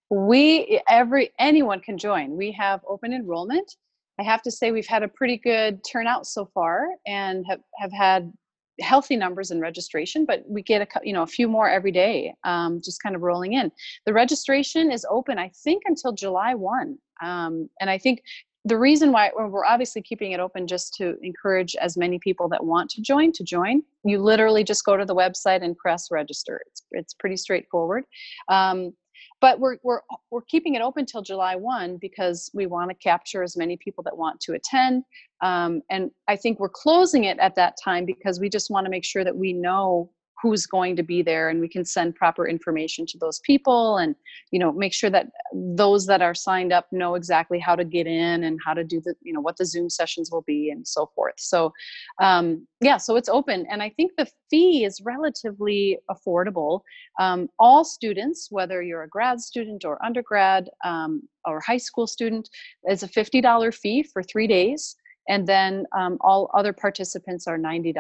We 0.09 0.81
every 0.89 1.33
anyone 1.39 1.81
can 1.81 1.99
join. 1.99 2.37
We 2.37 2.53
have 2.53 2.81
open 2.89 3.13
enrollment 3.13 3.77
i 4.19 4.23
have 4.23 4.43
to 4.43 4.51
say 4.51 4.71
we've 4.71 4.87
had 4.87 5.03
a 5.03 5.09
pretty 5.09 5.37
good 5.37 5.81
turnout 5.91 6.27
so 6.27 6.45
far 6.55 6.89
and 7.07 7.45
have, 7.49 7.61
have 7.79 7.93
had 7.93 8.33
healthy 8.81 9.17
numbers 9.17 9.51
in 9.51 9.61
registration 9.61 10.27
but 10.27 10.43
we 10.47 10.63
get 10.63 10.83
a 10.83 10.87
you 11.03 11.13
know 11.13 11.23
a 11.23 11.27
few 11.27 11.49
more 11.49 11.69
every 11.69 11.93
day 11.93 12.35
um, 12.45 12.81
just 12.85 13.03
kind 13.03 13.17
of 13.17 13.23
rolling 13.23 13.55
in. 13.55 13.73
The 14.05 14.13
registration 14.13 14.93
is 14.93 15.07
open 15.11 15.39
i 15.39 15.51
think 15.65 15.85
until 15.87 16.13
july 16.13 16.55
1 16.55 16.99
um, 17.23 17.71
and 17.81 17.89
i 17.89 17.97
think 17.97 18.23
the 18.67 18.77
reason 18.77 19.13
why 19.13 19.31
we're 19.33 19.65
obviously 19.65 20.03
keeping 20.03 20.33
it 20.33 20.41
open 20.41 20.67
just 20.67 20.93
to 20.95 21.17
encourage 21.23 21.77
as 21.77 21.97
many 21.97 22.19
people 22.19 22.49
that 22.49 22.65
want 22.65 22.91
to 22.91 23.01
join 23.01 23.31
to 23.31 23.45
join. 23.45 23.81
You 24.05 24.19
literally 24.19 24.65
just 24.65 24.85
go 24.85 24.97
to 24.97 25.05
the 25.05 25.15
website 25.15 25.63
and 25.63 25.77
press 25.77 26.09
register. 26.11 26.61
It's, 26.67 26.83
it's 26.91 27.15
pretty 27.15 27.37
straightforward. 27.37 28.03
Um, 28.49 28.93
but 29.41 29.61
we're, 29.61 29.77
we're, 29.83 30.01
we're 30.31 30.43
keeping 30.43 30.75
it 30.75 30.83
open 30.83 31.07
till 31.07 31.23
july 31.23 31.57
1 31.57 31.99
because 31.99 32.51
we 32.55 32.67
want 32.67 32.91
to 32.91 32.95
capture 32.97 33.43
as 33.43 33.57
many 33.57 33.77
people 33.77 34.03
that 34.05 34.17
want 34.17 34.41
to 34.41 34.53
attend 34.53 35.05
um, 35.41 35.83
and 35.91 36.11
i 36.29 36.37
think 36.37 36.59
we're 36.59 36.69
closing 36.69 37.25
it 37.25 37.39
at 37.39 37.55
that 37.55 37.77
time 37.83 38.05
because 38.05 38.41
we 38.41 38.49
just 38.49 38.71
want 38.71 38.85
to 38.85 38.91
make 38.91 39.05
sure 39.05 39.25
that 39.25 39.37
we 39.37 39.53
know 39.53 40.11
who's 40.41 40.67
going 40.67 40.97
to 40.97 41.03
be 41.03 41.23
there 41.23 41.49
and 41.49 41.61
we 41.61 41.69
can 41.69 41.85
send 41.85 42.15
proper 42.15 42.47
information 42.47 43.07
to 43.07 43.19
those 43.19 43.41
people 43.41 43.97
and 43.97 44.15
you 44.51 44.59
know 44.59 44.73
make 44.73 44.93
sure 44.93 45.11
that 45.11 45.29
those 45.53 46.07
that 46.07 46.23
are 46.23 46.35
signed 46.35 46.73
up 46.73 46.87
know 46.93 47.15
exactly 47.15 47.59
how 47.59 47.75
to 47.75 47.85
get 47.85 48.07
in 48.07 48.45
and 48.45 48.59
how 48.65 48.75
to 48.75 48.85
do 48.85 49.01
the 49.01 49.15
you 49.23 49.33
know 49.33 49.41
what 49.41 49.57
the 49.57 49.65
zoom 49.65 49.89
sessions 49.89 50.31
will 50.31 50.43
be 50.43 50.71
and 50.71 50.87
so 50.87 51.11
forth. 51.15 51.35
So 51.39 51.73
um, 52.21 52.67
yeah 52.81 52.97
so 52.97 53.17
it's 53.17 53.29
open 53.29 53.67
and 53.71 53.83
i 53.83 53.89
think 53.89 54.13
the 54.17 54.29
fee 54.51 54.85
is 54.85 55.01
relatively 55.01 55.99
affordable. 56.11 56.81
Um, 57.19 57.49
all 57.59 57.85
students 57.85 58.49
whether 58.51 58.83
you're 58.83 59.05
a 59.05 59.09
grad 59.09 59.41
student 59.41 59.85
or 59.85 60.05
undergrad 60.05 60.69
um, 60.85 61.23
or 61.45 61.61
high 61.61 61.77
school 61.79 62.07
student 62.07 62.49
is 62.89 63.03
a 63.03 63.09
$50 63.09 63.75
fee 63.75 64.03
for 64.03 64.23
three 64.23 64.47
days 64.47 64.97
and 65.29 65.47
then 65.47 65.87
um, 65.97 66.19
all 66.21 66.51
other 66.55 66.73
participants 66.73 67.47
are 67.47 67.59
$90 67.59 67.95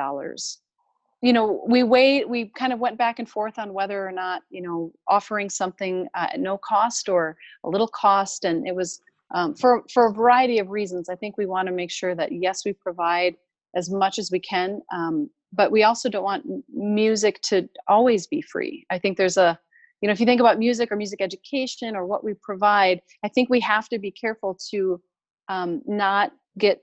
you 1.22 1.32
know 1.32 1.64
we 1.66 1.82
wait 1.82 2.28
we 2.28 2.46
kind 2.56 2.72
of 2.72 2.78
went 2.78 2.98
back 2.98 3.18
and 3.18 3.28
forth 3.28 3.58
on 3.58 3.72
whether 3.72 4.06
or 4.06 4.12
not 4.12 4.42
you 4.50 4.60
know 4.62 4.92
offering 5.08 5.48
something 5.48 6.06
uh, 6.14 6.28
at 6.32 6.40
no 6.40 6.58
cost 6.58 7.08
or 7.08 7.36
a 7.64 7.68
little 7.68 7.88
cost 7.88 8.44
and 8.44 8.66
it 8.66 8.74
was 8.74 9.00
um, 9.34 9.54
for 9.54 9.82
for 9.92 10.06
a 10.06 10.12
variety 10.12 10.60
of 10.60 10.70
reasons. 10.70 11.08
I 11.08 11.16
think 11.16 11.36
we 11.36 11.46
want 11.46 11.66
to 11.66 11.74
make 11.74 11.90
sure 11.90 12.14
that 12.14 12.30
yes 12.32 12.64
we 12.64 12.72
provide 12.72 13.36
as 13.74 13.90
much 13.90 14.18
as 14.18 14.30
we 14.30 14.38
can 14.38 14.82
um, 14.92 15.28
but 15.52 15.72
we 15.72 15.82
also 15.82 16.08
don't 16.08 16.24
want 16.24 16.44
music 16.72 17.40
to 17.40 17.68
always 17.88 18.26
be 18.26 18.42
free. 18.42 18.86
I 18.90 18.98
think 18.98 19.16
there's 19.16 19.36
a 19.36 19.58
you 20.00 20.08
know 20.08 20.12
if 20.12 20.20
you 20.20 20.26
think 20.26 20.40
about 20.40 20.58
music 20.58 20.92
or 20.92 20.96
music 20.96 21.20
education 21.20 21.96
or 21.96 22.04
what 22.04 22.22
we 22.22 22.34
provide 22.34 23.00
i 23.24 23.28
think 23.28 23.48
we 23.48 23.60
have 23.60 23.88
to 23.88 23.98
be 23.98 24.10
careful 24.10 24.58
to 24.70 25.00
um, 25.48 25.80
not 25.86 26.32
get 26.58 26.82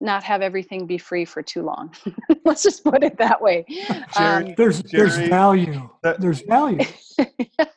not 0.00 0.22
have 0.24 0.40
everything 0.40 0.86
be 0.86 0.98
free 0.98 1.24
for 1.24 1.42
too 1.42 1.62
long. 1.62 1.94
Let's 2.44 2.62
just 2.62 2.82
put 2.84 3.04
it 3.04 3.18
that 3.18 3.40
way. 3.40 3.64
Jerry, 3.68 4.46
um, 4.46 4.54
there's 4.56 4.82
Jerry, 4.82 5.10
there's 5.10 5.28
value. 5.28 5.90
That, 6.02 6.20
there's 6.20 6.40
value. 6.40 6.84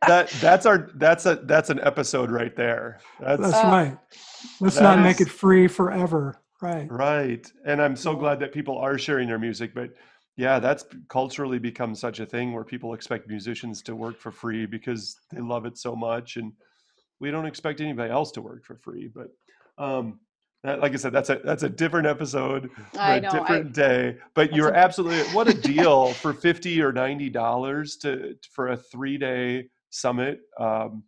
that 0.07 0.29
that's 0.39 0.65
our 0.65 0.89
that's 0.95 1.25
a 1.25 1.36
that's 1.43 1.69
an 1.69 1.79
episode 1.81 2.31
right 2.31 2.55
there. 2.55 2.99
That's, 3.19 3.41
that's 3.41 3.53
uh, 3.55 3.67
right. 3.67 3.97
Let's 4.59 4.79
not 4.79 4.99
is, 4.99 5.03
make 5.03 5.21
it 5.21 5.29
free 5.29 5.67
forever. 5.67 6.41
Right. 6.62 6.89
Right. 6.89 7.51
And 7.65 7.81
I'm 7.81 7.95
so 7.95 8.15
glad 8.15 8.39
that 8.39 8.53
people 8.53 8.77
are 8.77 8.97
sharing 8.97 9.27
their 9.27 9.39
music, 9.39 9.73
but 9.75 9.89
yeah, 10.38 10.59
that's 10.59 10.86
culturally 11.09 11.59
become 11.59 11.93
such 11.93 12.19
a 12.21 12.25
thing 12.25 12.53
where 12.53 12.63
people 12.63 12.93
expect 12.93 13.27
musicians 13.27 13.81
to 13.83 13.95
work 13.95 14.19
for 14.19 14.31
free 14.31 14.65
because 14.65 15.17
they 15.31 15.41
love 15.41 15.65
it 15.65 15.77
so 15.77 15.95
much 15.95 16.38
and 16.38 16.53
we 17.19 17.31
don't 17.31 17.45
expect 17.45 17.81
anybody 17.81 18.12
else 18.12 18.31
to 18.31 18.41
work 18.41 18.63
for 18.65 18.77
free, 18.77 19.09
but 19.13 19.27
um 19.77 20.19
that, 20.63 20.80
like 20.80 20.93
I 20.93 20.95
said, 20.95 21.13
that's 21.13 21.30
a 21.30 21.39
that's 21.43 21.63
a 21.63 21.69
different 21.69 22.08
episode 22.08 22.69
for 22.93 22.99
I 22.99 23.15
a 23.15 23.21
know, 23.21 23.32
different 23.32 23.67
I, 23.67 23.71
day. 23.71 24.17
But 24.34 24.54
you're 24.54 24.69
a, 24.69 24.78
absolutely 24.78 25.23
what 25.34 25.47
a 25.47 25.54
deal 25.73 26.13
for 26.13 26.34
fifty 26.34 26.82
or 26.82 26.91
ninety 26.91 27.30
dollars 27.30 27.97
to 27.97 28.36
for 28.52 28.69
a 28.69 28.78
three 28.78 29.17
day 29.17 29.67
summit. 29.89 30.39
Um, 30.60 31.04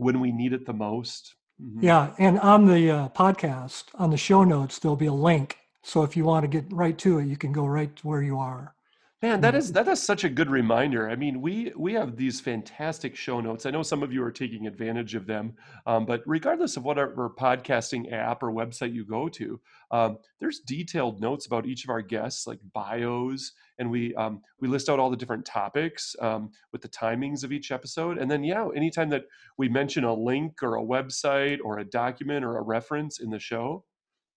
when 0.00 0.18
we 0.18 0.32
need 0.32 0.52
it 0.52 0.64
the 0.66 0.72
most. 0.72 1.34
Mm-hmm. 1.62 1.84
Yeah, 1.84 2.14
and 2.18 2.40
on 2.40 2.66
the 2.66 2.90
uh, 2.90 3.08
podcast, 3.10 3.84
on 3.94 4.10
the 4.10 4.16
show 4.16 4.44
notes, 4.44 4.78
there'll 4.78 4.96
be 4.96 5.06
a 5.06 5.12
link. 5.12 5.58
So 5.82 6.02
if 6.02 6.16
you 6.16 6.24
want 6.24 6.44
to 6.44 6.48
get 6.48 6.72
right 6.72 6.96
to 6.98 7.18
it, 7.18 7.26
you 7.26 7.36
can 7.36 7.52
go 7.52 7.66
right 7.66 7.94
to 7.96 8.08
where 8.08 8.22
you 8.22 8.38
are. 8.38 8.74
Man, 9.22 9.42
that 9.42 9.54
is 9.54 9.70
that 9.72 9.86
is 9.86 10.02
such 10.02 10.24
a 10.24 10.30
good 10.30 10.48
reminder. 10.48 11.10
I 11.10 11.14
mean, 11.14 11.42
we 11.42 11.72
we 11.76 11.92
have 11.92 12.16
these 12.16 12.40
fantastic 12.40 13.14
show 13.14 13.42
notes. 13.42 13.66
I 13.66 13.70
know 13.70 13.82
some 13.82 14.02
of 14.02 14.14
you 14.14 14.22
are 14.24 14.32
taking 14.32 14.66
advantage 14.66 15.14
of 15.14 15.26
them, 15.26 15.52
um, 15.84 16.06
but 16.06 16.22
regardless 16.24 16.78
of 16.78 16.84
whatever 16.84 17.28
podcasting 17.28 18.10
app 18.10 18.42
or 18.42 18.50
website 18.50 18.94
you 18.94 19.04
go 19.04 19.28
to, 19.28 19.60
um, 19.90 20.16
there's 20.38 20.60
detailed 20.60 21.20
notes 21.20 21.44
about 21.44 21.66
each 21.66 21.84
of 21.84 21.90
our 21.90 22.00
guests, 22.00 22.46
like 22.46 22.60
bios, 22.72 23.52
and 23.78 23.90
we 23.90 24.14
um, 24.14 24.40
we 24.58 24.68
list 24.68 24.88
out 24.88 24.98
all 24.98 25.10
the 25.10 25.18
different 25.18 25.44
topics 25.44 26.16
um, 26.22 26.50
with 26.72 26.80
the 26.80 26.88
timings 26.88 27.44
of 27.44 27.52
each 27.52 27.72
episode. 27.72 28.16
And 28.16 28.30
then, 28.30 28.42
yeah, 28.42 28.68
anytime 28.74 29.10
that 29.10 29.26
we 29.58 29.68
mention 29.68 30.04
a 30.04 30.14
link 30.14 30.62
or 30.62 30.76
a 30.76 30.82
website 30.82 31.58
or 31.62 31.80
a 31.80 31.84
document 31.84 32.42
or 32.42 32.56
a 32.56 32.62
reference 32.62 33.20
in 33.20 33.28
the 33.28 33.38
show, 33.38 33.84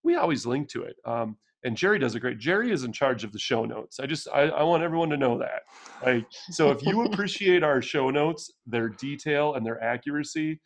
we 0.03 0.17
always 0.17 0.45
link 0.45 0.67
to 0.71 0.83
it. 0.83 0.97
Um, 1.05 1.37
and 1.63 1.77
Jerry 1.77 1.99
does 1.99 2.15
a 2.15 2.19
great. 2.19 2.39
Jerry 2.39 2.71
is 2.71 2.83
in 2.83 2.91
charge 2.91 3.23
of 3.23 3.31
the 3.31 3.39
show 3.39 3.65
notes. 3.65 3.99
I 3.99 4.05
just 4.05 4.27
I, 4.33 4.41
I 4.41 4.63
want 4.63 4.83
everyone 4.83 5.09
to 5.09 5.17
know 5.17 5.37
that. 5.39 5.61
Like, 6.05 6.25
so 6.51 6.71
if 6.71 6.85
you 6.85 7.03
appreciate 7.05 7.63
our 7.63 7.81
show 7.81 8.09
notes, 8.09 8.51
their 8.65 8.89
detail 8.89 9.55
and 9.55 9.65
their 9.65 9.81
accuracy, 9.81 10.59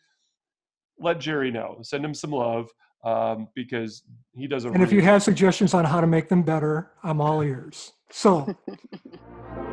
let 0.98 1.20
Jerry 1.20 1.50
know. 1.50 1.78
Send 1.82 2.04
him 2.04 2.14
some 2.14 2.30
love 2.30 2.68
um, 3.04 3.48
because 3.54 4.02
he 4.34 4.46
does 4.46 4.64
a. 4.64 4.70
And 4.70 4.82
if 4.82 4.92
you 4.92 5.02
have 5.02 5.22
suggestions 5.22 5.74
on 5.74 5.84
how 5.84 6.00
to 6.00 6.06
make 6.06 6.28
them 6.28 6.42
better, 6.42 6.90
I'm 7.02 7.20
all 7.20 7.42
ears. 7.42 7.92
So. 8.10 8.54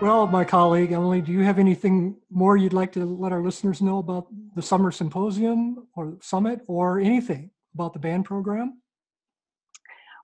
Well, 0.00 0.26
my 0.26 0.44
colleague 0.44 0.92
Emily, 0.92 1.20
do 1.20 1.30
you 1.30 1.42
have 1.42 1.58
anything 1.58 2.16
more 2.30 2.56
you'd 2.56 2.72
like 2.72 2.90
to 2.92 3.04
let 3.04 3.32
our 3.32 3.42
listeners 3.42 3.82
know 3.82 3.98
about 3.98 4.28
the 4.54 4.62
summer 4.62 4.90
symposium 4.90 5.86
or 5.94 6.16
summit 6.22 6.62
or 6.68 7.00
anything 7.00 7.50
about 7.74 7.92
the 7.92 7.98
band 7.98 8.24
program? 8.24 8.80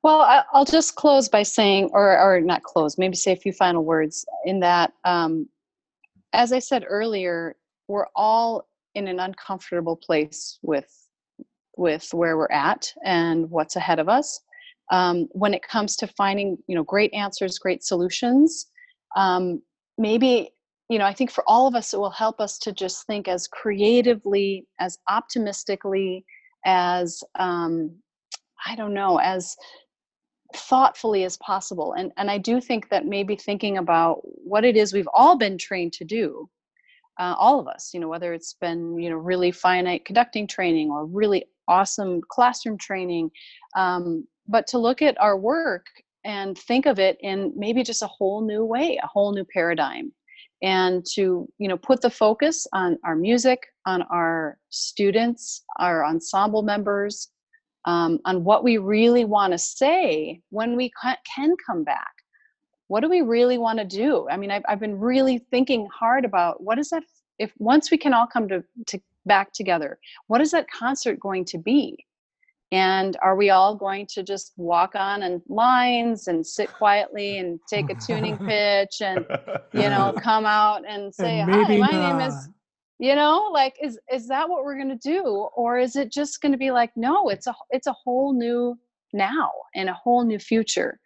Well, 0.03 0.45
I'll 0.55 0.65
just 0.65 0.95
close 0.95 1.29
by 1.29 1.43
saying, 1.43 1.91
or, 1.93 2.19
or 2.19 2.41
not 2.41 2.63
close, 2.63 2.97
maybe 2.97 3.17
say 3.17 3.33
a 3.33 3.37
few 3.37 3.53
final 3.53 3.85
words 3.85 4.25
in 4.47 4.61
that, 4.61 4.95
um, 5.05 5.47
as 6.33 6.55
I 6.55 6.59
said 6.59 6.87
earlier, 6.89 7.57
we're 7.87 8.07
all 8.17 8.67
in 8.95 9.09
an 9.09 9.21
uncomfortable 9.21 9.97
place 9.97 10.59
with 10.63 10.91
with 11.77 12.09
where 12.15 12.39
we're 12.39 12.51
at 12.51 12.91
and 13.05 13.51
what's 13.51 13.77
ahead 13.77 13.99
of 13.99 14.09
us. 14.09 14.41
Um, 14.91 15.29
when 15.33 15.53
it 15.53 15.63
comes 15.63 15.97
to 15.97 16.07
finding, 16.07 16.57
you 16.67 16.75
know, 16.75 16.85
great 16.85 17.13
answers, 17.13 17.59
great 17.59 17.85
solutions, 17.85 18.69
um, 19.17 19.61
maybe 19.99 20.51
you 20.89 20.99
know 20.99 21.05
i 21.05 21.13
think 21.13 21.31
for 21.31 21.43
all 21.49 21.67
of 21.67 21.75
us 21.75 21.93
it 21.93 21.99
will 21.99 22.11
help 22.11 22.41
us 22.41 22.59
to 22.59 22.73
just 22.73 23.07
think 23.07 23.27
as 23.27 23.49
creatively 23.49 24.67
as 24.79 24.99
optimistically 25.11 26.25
as 26.65 27.25
um, 27.39 27.91
i 28.67 28.77
don't 28.77 28.95
know 28.95 29.19
as 29.19 29.57
thoughtfully 30.55 31.25
as 31.25 31.37
possible. 31.39 31.95
And 31.95 32.13
and 32.17 32.31
i 32.31 32.39
do 32.39 32.61
think 32.61 32.89
that 32.91 33.07
maybe 33.07 33.37
thinking 33.37 33.79
about 33.79 34.21
what 34.23 34.65
it 34.65 34.77
is 34.77 34.93
we've 34.93 35.09
all 35.13 35.37
been 35.37 35.59
trained 35.59 35.93
to 35.95 36.05
do 36.05 36.49
uh, 37.19 37.35
all 37.39 37.59
of 37.59 37.67
us 37.67 37.91
you 37.93 38.01
know 38.01 38.09
whether 38.09 38.33
it's 38.33 38.55
been 38.61 38.99
you 38.99 39.11
know 39.11 39.17
really 39.17 39.51
finite 39.51 40.05
conducting 40.05 40.47
training 40.47 40.91
or 40.91 41.05
really 41.07 41.45
awesome 41.69 42.21
classroom 42.29 42.79
training 42.79 43.31
um, 43.77 44.27
but 44.47 44.67
to 44.69 44.79
look 44.79 45.03
at 45.03 45.21
our 45.21 45.37
work 45.37 45.87
and 46.27 46.59
think 46.59 46.87
of 46.87 46.99
it 46.99 47.17
in 47.21 47.53
maybe 47.57 47.83
just 47.83 48.03
a 48.03 48.09
whole 48.09 48.45
new 48.45 48.65
way 48.65 48.99
a 49.03 49.07
whole 49.07 49.33
new 49.33 49.45
paradigm. 49.45 50.13
And 50.63 51.05
to 51.15 51.49
you 51.59 51.69
know 51.69 51.77
put 51.77 52.01
the 52.01 52.11
focus 52.11 52.67
on 52.73 52.99
our 53.05 53.15
music 53.15 53.61
on 53.87 54.03
our 54.03 54.59
students 54.71 55.63
our 55.79 56.05
ensemble 56.05 56.63
members 56.63 57.29
um, 57.85 58.19
on 58.25 58.43
what 58.43 58.65
we 58.65 58.79
really 58.79 59.25
want 59.25 59.53
to 59.53 59.59
say 59.59 60.41
when 60.51 60.75
we 60.77 60.91
can 61.35 61.55
come 61.65 61.85
back. 61.85 62.13
What 62.89 63.01
do 63.01 63.09
we 63.09 63.21
really 63.21 63.59
want 63.59 63.79
to 63.79 63.85
do? 63.85 64.27
I 64.31 64.37
mean 64.37 64.51
I've, 64.51 64.65
I've 64.69 64.81
been 64.81 64.99
really 64.99 65.39
thinking 65.39 65.89
hard 65.95 66.25
about 66.25 66.63
what 66.63 66.79
is 66.79 66.91
that 66.91 67.05
if 67.39 67.53
once 67.59 67.91
we 67.91 67.99
can 67.99 68.15
all 68.15 68.27
come 68.27 68.49
to, 68.49 68.65
to 68.87 68.99
back 69.27 69.53
together 69.53 69.99
what 70.29 70.41
is 70.41 70.53
that 70.53 70.71
concert 70.71 71.21
going 71.21 71.45
to 71.45 71.59
be 71.59 72.06
and 72.73 73.17
are 73.23 73.37
we 73.37 73.51
all 73.51 73.75
going 73.75 74.07
to 74.11 74.23
just 74.23 74.53
walk 74.57 74.95
on 74.95 75.23
and 75.23 75.41
lines 75.49 76.27
and 76.27 76.47
sit 76.47 76.73
quietly 76.73 77.39
and 77.39 77.61
take 77.69 77.91
a 77.91 77.95
tuning 77.95 78.37
pitch 78.47 79.01
and 79.01 79.27
you 79.73 79.89
know 79.89 80.15
come 80.21 80.47
out 80.47 80.83
and 80.89 81.15
say 81.15 81.41
and 81.41 81.51
hi 81.51 81.77
my 81.77 81.91
not. 81.91 82.19
name 82.19 82.29
is 82.29 82.49
you 82.99 83.15
know 83.15 83.51
like 83.53 83.77
is 83.83 83.99
is 84.13 84.27
that 84.29 84.49
what 84.49 84.65
we're 84.65 84.77
going 84.77 84.89
to 84.89 85.09
do? 85.09 85.49
Or 85.55 85.79
is 85.79 85.97
it 85.97 86.11
just 86.11 86.41
going 86.41 86.53
to 86.53 86.59
be 86.59 86.71
like 86.71 86.91
no 86.97 87.29
it's 87.29 87.47
a 87.47 87.55
it's 87.71 87.87
a 87.87 87.93
whole 87.93 88.33
new 88.33 88.79
now 89.13 89.51
and 89.75 89.89
a 89.89 89.95
whole 89.95 90.25
new 90.25 90.39
future. 90.39 90.99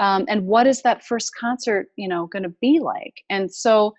Um, 0.00 0.24
and 0.28 0.46
what 0.46 0.66
is 0.66 0.80
that 0.82 1.04
first 1.04 1.34
concert 1.34 1.88
you 1.96 2.08
know 2.08 2.26
going 2.26 2.44
to 2.44 2.54
be 2.60 2.78
like? 2.78 3.22
And 3.28 3.52
so 3.52 3.94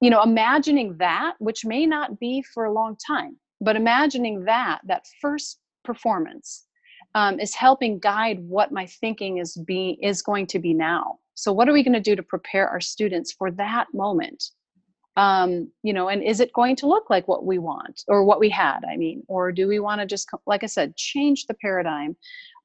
you 0.00 0.10
know 0.10 0.22
imagining 0.22 0.96
that 0.98 1.34
which 1.38 1.64
may 1.64 1.84
not 1.84 2.18
be 2.18 2.42
for 2.42 2.64
a 2.64 2.72
long 2.72 2.96
time 3.06 3.36
but 3.60 3.76
imagining 3.76 4.44
that 4.44 4.80
that 4.84 5.04
first 5.20 5.58
performance 5.84 6.66
um, 7.14 7.38
is 7.38 7.54
helping 7.54 7.98
guide 7.98 8.40
what 8.40 8.72
my 8.72 8.86
thinking 8.86 9.38
is 9.38 9.56
be 9.66 9.98
is 10.02 10.22
going 10.22 10.46
to 10.48 10.58
be 10.58 10.74
now. 10.74 11.18
So 11.34 11.52
what 11.52 11.68
are 11.68 11.72
we 11.72 11.82
going 11.82 11.94
to 11.94 12.00
do 12.00 12.16
to 12.16 12.22
prepare 12.22 12.68
our 12.68 12.80
students 12.80 13.32
for 13.32 13.50
that 13.52 13.86
moment? 13.92 14.50
Um, 15.16 15.70
you 15.84 15.92
know 15.92 16.08
and 16.08 16.24
is 16.24 16.40
it 16.40 16.52
going 16.52 16.74
to 16.76 16.88
look 16.88 17.08
like 17.08 17.28
what 17.28 17.46
we 17.46 17.58
want 17.58 18.02
or 18.08 18.24
what 18.24 18.40
we 18.40 18.50
had 18.50 18.80
i 18.84 18.96
mean 18.96 19.22
or 19.28 19.52
do 19.52 19.68
we 19.68 19.78
want 19.78 20.00
to 20.00 20.08
just 20.08 20.28
like 20.44 20.64
i 20.64 20.66
said 20.66 20.96
change 20.96 21.46
the 21.46 21.54
paradigm? 21.54 22.16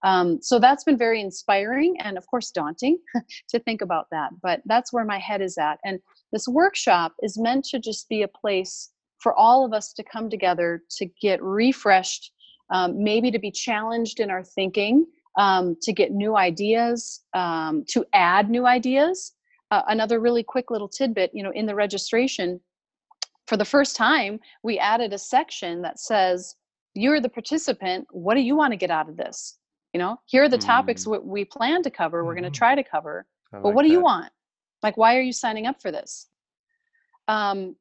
Um, 0.02 0.42
so 0.42 0.58
that's 0.60 0.84
been 0.84 0.98
very 0.98 1.22
inspiring 1.22 1.98
and 2.00 2.18
of 2.18 2.26
course 2.26 2.50
daunting 2.50 2.98
to 3.50 3.60
think 3.60 3.82
about 3.82 4.08
that 4.10 4.32
but 4.42 4.62
that's 4.66 4.92
where 4.92 5.06
my 5.06 5.20
head 5.20 5.42
is 5.42 5.60
at. 5.60 5.78
And 5.86 6.00
this 6.32 6.48
workshop 6.48 7.14
is 7.22 7.38
meant 7.38 7.66
to 7.66 7.80
just 7.80 8.10
be 8.10 8.24
a 8.24 8.28
place 8.28 8.90
for 9.20 9.36
all 9.36 9.66
of 9.66 9.74
us 9.74 9.94
to 9.94 10.04
come 10.04 10.30
together 10.30 10.84
to 10.98 11.06
get 11.22 11.44
refreshed 11.44 12.32
um, 12.70 13.04
maybe 13.04 13.32
to 13.32 13.40
be 13.40 13.52
challenged 13.52 14.20
in 14.20 14.30
our 14.30 14.44
thinking, 14.44 15.06
um, 15.38 15.76
to 15.82 15.94
get 15.94 16.12
new 16.12 16.36
ideas, 16.36 17.22
um, 17.34 17.84
to 17.90 18.06
add 18.14 18.50
new 18.50 18.66
ideas. 18.66 19.34
Uh, 19.72 19.84
another 19.88 20.20
really 20.20 20.44
quick 20.44 20.72
little 20.72 20.88
tidbit, 20.88 21.32
you 21.34 21.44
know, 21.44 21.52
in 21.52 21.66
the 21.66 21.76
registration, 21.76 22.60
for 23.48 23.58
the 23.58 23.66
first 23.66 23.96
time, 23.96 24.40
we 24.64 24.78
added 24.78 25.12
a 25.12 25.18
section 25.18 25.82
that 25.82 26.00
says, 26.00 26.56
"You're 26.94 27.20
the 27.20 27.30
participant. 27.30 28.08
What 28.12 28.36
do 28.36 28.42
you 28.42 28.56
want 28.56 28.74
to 28.74 28.78
get 28.78 28.92
out 28.92 29.10
of 29.10 29.18
this?" 29.18 29.58
You 29.94 30.00
know, 30.00 30.20
here 30.26 30.44
are 30.44 30.50
the 30.50 30.58
mm. 30.58 30.66
topics 30.66 31.08
we, 31.08 31.18
we 31.18 31.46
plan 31.46 31.82
to 31.84 31.90
cover. 31.90 32.24
We're 32.24 32.36
going 32.36 32.44
to 32.44 32.50
mm-hmm. 32.50 32.58
try 32.58 32.76
to 32.76 32.84
cover, 32.84 33.26
I 33.52 33.58
but 33.58 33.66
like 33.70 33.76
what 33.76 33.82
do 33.84 33.90
that. 33.90 33.94
you 33.94 34.02
want? 34.02 34.32
Like, 34.84 34.98
why 34.98 35.18
are 35.18 35.22
you 35.22 35.34
signing 35.34 35.66
up 35.66 35.82
for 35.82 35.92
this? 35.92 36.28
Um, 37.28 37.76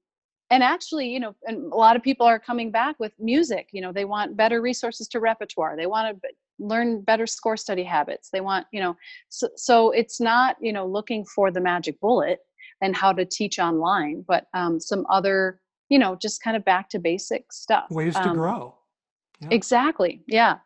and 0.50 0.62
actually 0.62 1.08
you 1.08 1.20
know 1.20 1.34
and 1.44 1.72
a 1.72 1.76
lot 1.76 1.96
of 1.96 2.02
people 2.02 2.26
are 2.26 2.38
coming 2.38 2.70
back 2.70 2.96
with 2.98 3.12
music 3.18 3.68
you 3.72 3.80
know 3.80 3.92
they 3.92 4.04
want 4.04 4.37
better 4.37 4.61
resources 4.61 5.08
to 5.08 5.20
repertoire 5.20 5.76
they 5.76 5.87
want 5.87 6.20
to 6.22 6.28
learn 6.58 7.00
better 7.02 7.26
score 7.26 7.56
study 7.56 7.84
habits 7.84 8.30
they 8.32 8.40
want 8.40 8.66
you 8.72 8.80
know 8.80 8.96
so, 9.28 9.48
so 9.56 9.90
it's 9.90 10.20
not 10.20 10.56
you 10.61 10.72
know 10.72 10.87
looking 10.87 11.24
for 11.24 11.50
the 11.50 11.61
magic 11.61 11.98
bullet 12.00 12.40
and 12.80 12.96
how 12.96 13.12
to 13.12 13.24
teach 13.24 13.58
online 13.58 14.24
but 14.26 14.46
um, 14.54 14.80
some 14.80 15.04
other 15.11 15.61
you 15.88 15.98
know 15.98 16.16
just 16.16 16.42
kind 16.42 16.56
of 16.56 16.64
back 16.64 16.88
to 16.88 16.98
basic 16.98 17.52
stuff 17.52 17.87
ways 17.90 18.14
to 18.14 18.28
um, 18.28 18.37
grow 18.37 18.74
yeah. 19.40 19.48
exactly 19.50 20.22
yeah 20.26 20.56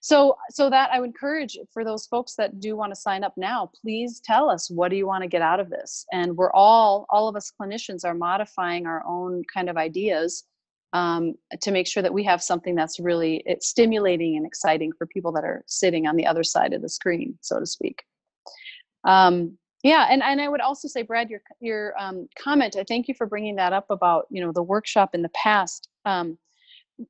so 0.00 0.36
so 0.50 0.68
that 0.68 0.90
i 0.92 1.00
would 1.00 1.06
encourage 1.06 1.56
for 1.72 1.84
those 1.84 2.06
folks 2.06 2.34
that 2.34 2.60
do 2.60 2.76
want 2.76 2.92
to 2.92 3.00
sign 3.00 3.24
up 3.24 3.34
now 3.36 3.70
please 3.82 4.20
tell 4.20 4.50
us 4.50 4.70
what 4.70 4.88
do 4.88 4.96
you 4.96 5.06
want 5.06 5.22
to 5.22 5.28
get 5.28 5.42
out 5.42 5.60
of 5.60 5.70
this? 5.70 6.06
And 6.12 6.36
we're 6.36 6.52
all 6.52 7.06
all 7.10 7.28
of 7.28 7.36
us 7.36 7.52
clinicians 7.60 8.04
are 8.04 8.14
modifying 8.14 8.86
our 8.86 9.04
own 9.06 9.42
kind 9.52 9.68
of 9.68 9.76
ideas 9.76 10.44
um, 10.92 11.34
to 11.60 11.72
make 11.72 11.88
sure 11.88 12.02
that 12.02 12.14
we 12.14 12.22
have 12.24 12.42
something 12.42 12.74
that's 12.74 13.00
really 13.00 13.44
stimulating 13.60 14.36
and 14.36 14.46
exciting 14.46 14.92
for 14.96 15.06
people 15.06 15.32
that 15.32 15.44
are 15.44 15.64
sitting 15.66 16.06
on 16.06 16.16
the 16.16 16.26
other 16.26 16.44
side 16.44 16.72
of 16.72 16.82
the 16.82 16.88
screen 16.88 17.38
so 17.40 17.58
to 17.58 17.66
speak. 17.66 18.02
Um, 19.04 19.58
yeah 19.82 20.06
and, 20.08 20.22
and 20.22 20.40
i 20.40 20.48
would 20.48 20.62
also 20.62 20.88
say 20.88 21.02
brad 21.02 21.28
your 21.28 21.42
your 21.60 21.92
um, 22.00 22.26
comment 22.38 22.74
i 22.74 22.84
thank 22.84 23.06
you 23.06 23.12
for 23.12 23.26
bringing 23.26 23.56
that 23.56 23.74
up 23.74 23.84
about 23.90 24.24
you 24.30 24.40
know 24.40 24.50
the 24.50 24.62
workshop 24.62 25.14
in 25.14 25.22
the 25.22 25.28
past. 25.30 25.88
Um, 26.06 26.38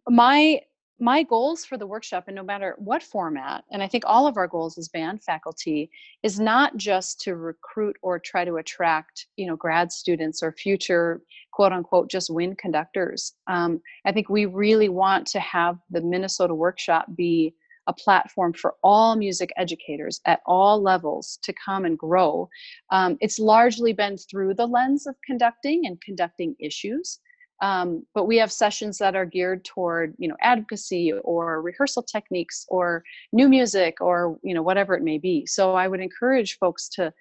my 0.09 0.61
my 1.01 1.23
goals 1.23 1.65
for 1.65 1.77
the 1.77 1.87
workshop, 1.87 2.25
and 2.29 2.37
no 2.37 2.43
matter 2.43 2.77
what 2.79 3.03
format, 3.03 3.65
and 3.73 3.83
I 3.83 3.89
think 3.89 4.05
all 4.07 4.27
of 4.27 4.37
our 4.37 4.47
goals 4.47 4.79
as 4.79 4.89
band 4.89 5.23
faculty, 5.23 5.91
is 6.23 6.39
not 6.39 6.77
just 6.77 7.21
to 7.23 7.35
recruit 7.35 7.97
or 8.01 8.19
try 8.19 8.45
to 8.45 8.57
attract, 8.57 9.27
you 9.37 9.47
know, 9.47 9.57
grad 9.57 9.91
students 9.91 10.43
or 10.43 10.53
future 10.53 11.21
quote 11.53 11.73
unquote 11.73 12.11
just 12.11 12.31
wind 12.31 12.59
conductors. 12.59 13.33
Um, 13.49 13.81
I 14.05 14.13
think 14.13 14.29
we 14.29 14.47
really 14.47 14.89
want 14.89 15.27
to 15.29 15.41
have 15.41 15.79
the 15.91 16.01
Minnesota 16.01 16.55
workshop 16.55 17.07
be 17.17 17.55
a 17.87 17.93
platform 17.93 18.53
for 18.53 18.75
all 18.83 19.17
music 19.17 19.51
educators 19.57 20.21
at 20.27 20.41
all 20.47 20.81
levels 20.81 21.39
to 21.43 21.53
come 21.53 21.85
and 21.85 21.99
grow. 21.99 22.49
Um, 22.91 23.19
it's 23.21 23.39
largely 23.39 23.93
been 23.93 24.17
through 24.17 24.55
the 24.55 24.67
lens 24.67 25.07
of 25.07 25.17
conducting 25.27 25.87
and 25.87 26.01
conducting 26.01 26.57
issues. 26.59 27.19
Um, 27.63 28.05
but 28.15 28.27
we 28.27 28.37
have 28.39 28.53
sessions 28.53 28.99
that 28.99 29.15
are 29.15 29.25
geared 29.25 29.65
toward 29.65 30.15
you 30.19 30.29
know 30.29 30.37
advocacy 30.41 31.13
or 31.13 31.63
rehearsal 31.63 32.03
techniques 32.03 32.67
or 32.69 33.05
new 33.33 33.49
music 33.49 34.01
or 34.01 34.39
you 34.43 34.55
know 34.55 34.63
whatever 34.63 34.95
it 34.95 35.03
may 35.03 35.19
be. 35.19 35.47
So 35.47 35.75
i 35.75 35.89
would 35.89 36.01
encourage 36.01 36.59
folks 36.59 36.89
to 36.91 37.13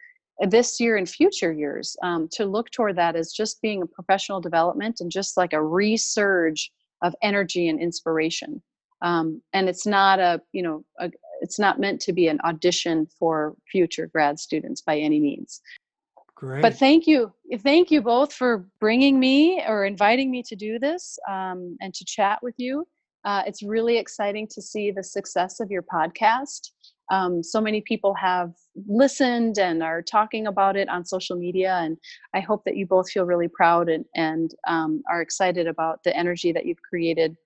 this 0.48 0.80
year 0.80 0.98
and 0.98 1.08
future 1.08 1.52
years 1.52 1.96
um, 2.02 2.28
to 2.32 2.46
look 2.46 2.72
toward 2.72 2.96
that 2.96 3.16
as 3.16 3.32
just 3.32 3.62
being 3.62 3.84
a 3.84 3.88
professional 3.88 4.42
development 4.42 5.00
and 5.00 5.12
just 5.12 5.38
like 5.38 5.54
a 5.54 5.58
resurge 5.58 6.70
of 7.04 7.14
energy 7.22 7.70
and 7.70 7.80
inspiration. 7.80 8.62
Um, 9.02 9.42
and 9.54 9.70
it's 9.70 9.86
not 9.86 10.20
a 10.20 10.42
you 10.52 10.64
know 10.64 10.84
a, 11.00 11.12
it's 11.42 11.60
not 11.60 11.80
meant 11.80 12.00
to 12.02 12.14
be 12.14 12.28
an 12.28 12.40
audition 12.44 13.08
for 13.20 13.56
future 13.70 14.08
grad 14.08 14.40
students 14.40 14.82
by 14.82 14.98
any 14.98 15.20
means 15.20 15.62
Great. 16.44 16.62
but 16.62 16.78
thank 16.78 17.08
you 17.08 17.32
thank 17.60 17.90
you 17.90 18.02
both 18.02 18.34
for 18.34 18.68
bringing 18.80 19.20
me 19.20 19.64
or 19.66 19.86
inviting 19.86 20.30
me 20.30 20.44
to 20.44 20.56
do 20.56 20.78
this 20.78 21.18
um, 21.30 21.78
and 21.82 21.94
to 21.94 22.04
chat 22.06 22.42
with 22.44 22.56
you 22.58 22.86
uh, 23.26 23.42
it's 23.48 23.64
really 23.64 23.98
exciting 23.98 24.48
to 24.52 24.62
see 24.62 24.92
the 24.92 25.04
success 25.04 25.60
of 25.60 25.72
your 25.72 25.84
podcast 25.84 26.72
um, 27.12 27.44
so 27.44 27.62
many 27.62 27.82
people 27.82 28.14
have 28.14 28.54
listened 28.88 29.58
and 29.58 29.84
are 29.84 30.02
talking 30.02 30.48
about 30.48 30.76
it 30.76 30.90
on 30.90 31.06
social 31.06 31.38
media 31.38 31.80
and 31.82 31.98
i 32.36 32.40
hope 32.40 32.64
that 32.66 32.76
you 32.76 32.86
both 32.86 33.10
feel 33.10 33.24
really 33.24 33.48
proud 33.48 33.88
and, 33.88 34.04
and 34.16 34.52
um, 34.68 35.02
are 35.10 35.22
excited 35.22 35.68
about 35.68 36.04
the 36.04 36.16
energy 36.18 36.52
that 36.52 36.66
you've 36.66 36.82
created 36.82 37.38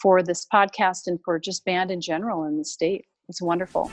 for 0.00 0.22
this 0.22 0.46
podcast 0.52 1.06
and 1.06 1.18
for 1.24 1.38
just 1.38 1.64
band 1.64 1.90
in 1.90 2.00
general 2.00 2.44
in 2.44 2.58
the 2.58 2.64
state. 2.64 3.06
It's 3.28 3.40
wonderful. 3.40 3.90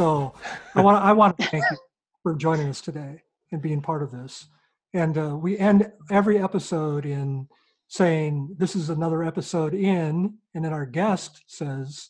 So 0.00 0.32
I 0.74 0.80
want 0.80 1.04
I 1.04 1.12
want 1.12 1.36
to 1.36 1.46
thank 1.48 1.62
you 1.70 1.76
for 2.22 2.34
joining 2.34 2.70
us 2.70 2.80
today 2.80 3.22
and 3.52 3.60
being 3.60 3.82
part 3.82 4.02
of 4.02 4.10
this. 4.10 4.46
And 4.94 5.18
uh, 5.18 5.36
we 5.36 5.58
end 5.58 5.92
every 6.10 6.42
episode 6.42 7.04
in 7.04 7.46
saying 7.86 8.56
this 8.56 8.74
is 8.74 8.88
another 8.88 9.22
episode 9.22 9.74
in, 9.74 10.38
and 10.54 10.64
then 10.64 10.72
our 10.72 10.86
guest 10.86 11.42
says 11.48 12.08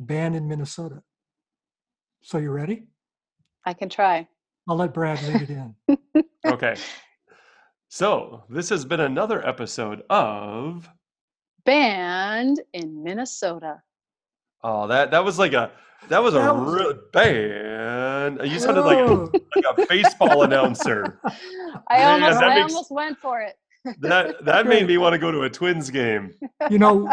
band 0.00 0.34
in 0.34 0.48
Minnesota. 0.48 1.04
So 2.22 2.38
you 2.38 2.50
ready? 2.50 2.88
I 3.64 3.72
can 3.72 3.88
try. 3.88 4.26
I'll 4.66 4.74
let 4.74 4.92
Brad 4.92 5.22
lead 5.22 5.42
it 5.42 5.50
in. 5.50 6.24
okay. 6.44 6.74
So 7.88 8.42
this 8.50 8.68
has 8.70 8.84
been 8.84 8.98
another 8.98 9.46
episode 9.46 10.02
of 10.10 10.88
Band 11.64 12.60
in 12.72 13.04
Minnesota. 13.04 13.80
Oh, 14.64 14.86
that 14.88 15.10
that 15.12 15.24
was 15.24 15.38
like 15.38 15.52
a 15.52 15.70
that 16.08 16.22
was 16.22 16.34
That 16.34 16.48
a 16.50 16.54
was- 16.54 16.74
real 16.74 16.94
band. 17.12 18.40
You 18.44 18.58
sounded 18.58 18.82
like 18.82 18.98
a, 18.98 19.12
like 19.56 19.78
a 19.78 19.86
baseball 19.86 20.42
announcer. 20.42 21.18
I 21.88 21.98
Man, 21.98 22.22
almost 22.22 22.42
I 22.42 22.54
makes- 22.54 22.72
almost 22.72 22.90
went 22.90 23.18
for 23.18 23.40
it. 23.40 23.56
That 24.00 24.44
that 24.44 24.66
made 24.66 24.86
me 24.86 24.98
want 24.98 25.12
to 25.14 25.18
go 25.18 25.30
to 25.30 25.42
a 25.42 25.50
Twins 25.50 25.90
game. 25.90 26.34
you 26.70 26.78
know, 26.78 27.10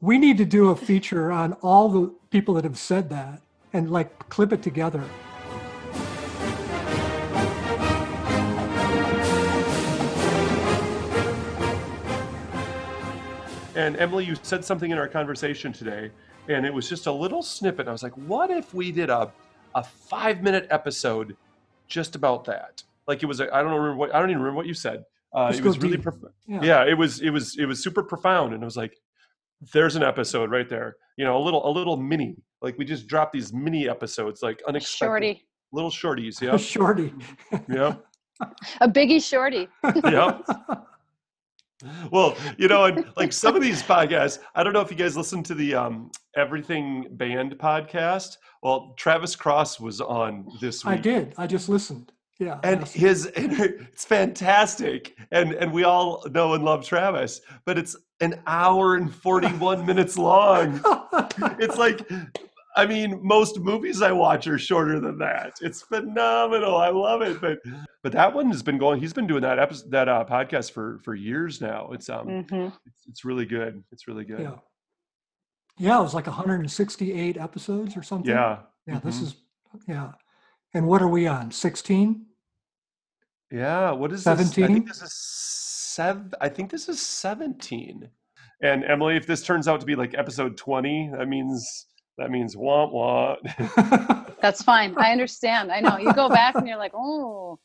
we 0.00 0.18
need 0.18 0.36
to 0.38 0.44
do 0.44 0.70
a 0.70 0.76
feature 0.76 1.30
on 1.32 1.52
all 1.54 1.88
the 1.88 2.14
people 2.30 2.54
that 2.54 2.64
have 2.64 2.76
said 2.78 3.08
that 3.10 3.40
and 3.72 3.90
like 3.90 4.28
clip 4.28 4.52
it 4.52 4.62
together. 4.62 5.02
And 13.76 13.96
Emily, 13.96 14.24
you 14.24 14.36
said 14.42 14.64
something 14.64 14.90
in 14.90 14.98
our 14.98 15.08
conversation 15.08 15.72
today, 15.72 16.10
and 16.48 16.64
it 16.64 16.72
was 16.72 16.88
just 16.88 17.06
a 17.06 17.12
little 17.12 17.42
snippet. 17.42 17.88
I 17.88 17.92
was 17.92 18.02
like, 18.02 18.16
what 18.16 18.50
if 18.50 18.72
we 18.74 18.92
did 18.92 19.10
a 19.10 19.32
a 19.74 19.82
five 19.82 20.42
minute 20.42 20.66
episode 20.70 21.36
just 21.88 22.14
about 22.14 22.44
that? 22.44 22.82
Like 23.08 23.22
it 23.22 23.26
was, 23.26 23.40
I 23.40 23.46
I 23.46 23.62
don't 23.62 23.72
remember 23.72 23.96
what 23.96 24.14
I 24.14 24.20
don't 24.20 24.30
even 24.30 24.40
remember 24.42 24.56
what 24.58 24.66
you 24.66 24.74
said. 24.74 25.04
Uh, 25.34 25.52
it 25.52 25.62
was 25.64 25.78
really, 25.78 25.96
deep. 25.96 26.04
prof- 26.04 26.32
Yeah. 26.46 26.60
yeah, 26.62 26.84
it 26.84 26.94
was, 26.96 27.20
it 27.20 27.30
was, 27.30 27.56
it 27.58 27.66
was 27.66 27.82
super 27.82 28.04
profound, 28.04 28.54
and 28.54 28.62
I 28.62 28.64
was 28.64 28.76
like, 28.76 28.96
there's 29.72 29.96
an 29.96 30.04
episode 30.04 30.48
right 30.52 30.68
there. 30.68 30.94
You 31.16 31.24
know, 31.24 31.36
a 31.36 31.42
little, 31.42 31.68
a 31.68 31.72
little 31.72 31.96
mini. 31.96 32.36
Like 32.62 32.78
we 32.78 32.84
just 32.84 33.08
dropped 33.08 33.32
these 33.32 33.52
mini 33.52 33.88
episodes, 33.88 34.42
like 34.44 34.62
unexpected, 34.68 35.06
Shorty. 35.06 35.46
little 35.72 35.90
shorties. 35.90 36.40
Yeah, 36.40 36.56
Shorty. 36.72 37.12
yeah, 37.68 37.96
A 38.80 38.88
biggie 38.88 39.20
shorty. 39.22 39.68
yeah. 40.04 40.38
Well, 42.10 42.36
you 42.56 42.68
know, 42.68 42.84
and 42.84 43.04
like 43.16 43.32
some 43.32 43.56
of 43.56 43.62
these 43.62 43.82
podcasts, 43.82 44.38
I 44.54 44.62
don't 44.62 44.72
know 44.72 44.80
if 44.80 44.90
you 44.90 44.96
guys 44.96 45.16
listen 45.16 45.42
to 45.44 45.54
the 45.54 45.74
um, 45.74 46.10
Everything 46.36 47.06
Band 47.12 47.56
podcast. 47.58 48.36
Well, 48.62 48.94
Travis 48.96 49.36
Cross 49.36 49.80
was 49.80 50.00
on 50.00 50.46
this 50.60 50.84
week. 50.84 50.94
I 50.94 50.96
did. 50.98 51.34
I 51.36 51.46
just 51.46 51.68
listened. 51.68 52.12
Yeah. 52.38 52.58
And 52.64 52.86
his 52.88 53.26
it's 53.36 54.04
fantastic. 54.04 55.16
And 55.30 55.52
and 55.54 55.72
we 55.72 55.84
all 55.84 56.24
know 56.30 56.54
and 56.54 56.64
love 56.64 56.84
Travis, 56.84 57.40
but 57.64 57.78
it's 57.78 57.96
an 58.20 58.40
hour 58.46 58.94
and 58.96 59.12
41 59.14 59.84
minutes 59.84 60.16
long. 60.18 60.82
It's 61.58 61.76
like 61.76 62.08
I 62.76 62.86
mean, 62.86 63.20
most 63.22 63.60
movies 63.60 64.02
I 64.02 64.10
watch 64.12 64.46
are 64.46 64.58
shorter 64.58 65.00
than 65.00 65.18
that. 65.18 65.52
It's 65.60 65.82
phenomenal. 65.82 66.76
I 66.76 66.88
love 66.88 67.22
it. 67.22 67.40
But 67.40 67.58
but 68.02 68.12
that 68.12 68.34
one 68.34 68.50
has 68.50 68.62
been 68.62 68.78
going. 68.78 69.00
He's 69.00 69.12
been 69.12 69.26
doing 69.26 69.42
that 69.42 69.58
episode, 69.58 69.90
that 69.92 70.08
uh, 70.08 70.24
podcast 70.28 70.72
for 70.72 71.00
for 71.04 71.14
years 71.14 71.60
now. 71.60 71.90
It's 71.92 72.08
um, 72.08 72.44
hmm 72.50 72.68
it's, 72.86 73.06
it's 73.08 73.24
really 73.24 73.46
good. 73.46 73.82
It's 73.92 74.08
really 74.08 74.24
good. 74.24 74.40
yeah. 74.40 74.56
Yeah, 75.76 75.98
it 75.98 76.02
was 76.02 76.14
like 76.14 76.28
168 76.28 77.36
episodes 77.36 77.96
or 77.96 78.02
something. 78.04 78.30
Yeah. 78.30 78.58
Yeah, 78.86 79.00
this 79.00 79.18
mhm. 79.18 79.22
is 79.22 79.36
yeah. 79.88 80.12
And 80.72 80.86
what 80.86 81.02
are 81.02 81.08
we 81.08 81.26
on? 81.26 81.50
16? 81.50 82.26
Yeah. 83.50 83.90
What 83.90 84.12
is 84.12 84.22
this? 84.24 84.38
I 84.38 84.42
17? 84.42 84.74
think 84.74 84.88
this 84.88 85.02
is 85.02 85.12
seven. 85.94 86.32
I 86.40 86.48
think 86.48 86.70
this 86.70 86.88
is 86.88 87.00
seventeen. 87.00 88.08
And 88.62 88.84
Emily, 88.84 89.16
if 89.16 89.26
this 89.26 89.42
turns 89.42 89.68
out 89.68 89.80
to 89.80 89.86
be 89.86 89.94
like 89.94 90.14
episode 90.14 90.56
twenty, 90.56 91.10
that 91.16 91.28
means 91.28 91.86
that 92.18 92.30
means 92.30 92.56
womp 92.56 92.92
womp. 92.92 94.30
That's 94.40 94.62
fine. 94.62 94.94
I 94.96 95.10
understand. 95.12 95.72
I 95.72 95.80
know. 95.80 95.98
You 95.98 96.12
go 96.12 96.28
back 96.28 96.54
and 96.54 96.68
you're 96.68 96.76
like, 96.76 96.92
oh, 96.94 97.58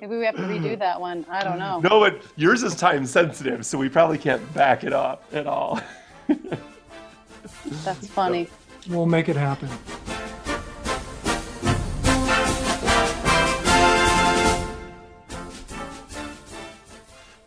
maybe 0.00 0.16
we 0.16 0.24
have 0.24 0.36
to 0.36 0.42
redo 0.42 0.78
that 0.78 1.00
one. 1.00 1.24
I 1.30 1.42
don't 1.44 1.58
know. 1.58 1.80
no, 1.80 2.00
but 2.00 2.22
yours 2.36 2.62
is 2.62 2.74
time 2.74 3.06
sensitive, 3.06 3.64
so 3.64 3.78
we 3.78 3.88
probably 3.88 4.18
can't 4.18 4.54
back 4.54 4.84
it 4.84 4.92
up 4.92 5.24
at 5.32 5.46
all. 5.46 5.80
That's 7.84 8.06
funny. 8.08 8.48
we'll 8.88 9.06
make 9.06 9.28
it 9.28 9.36
happen. 9.36 9.68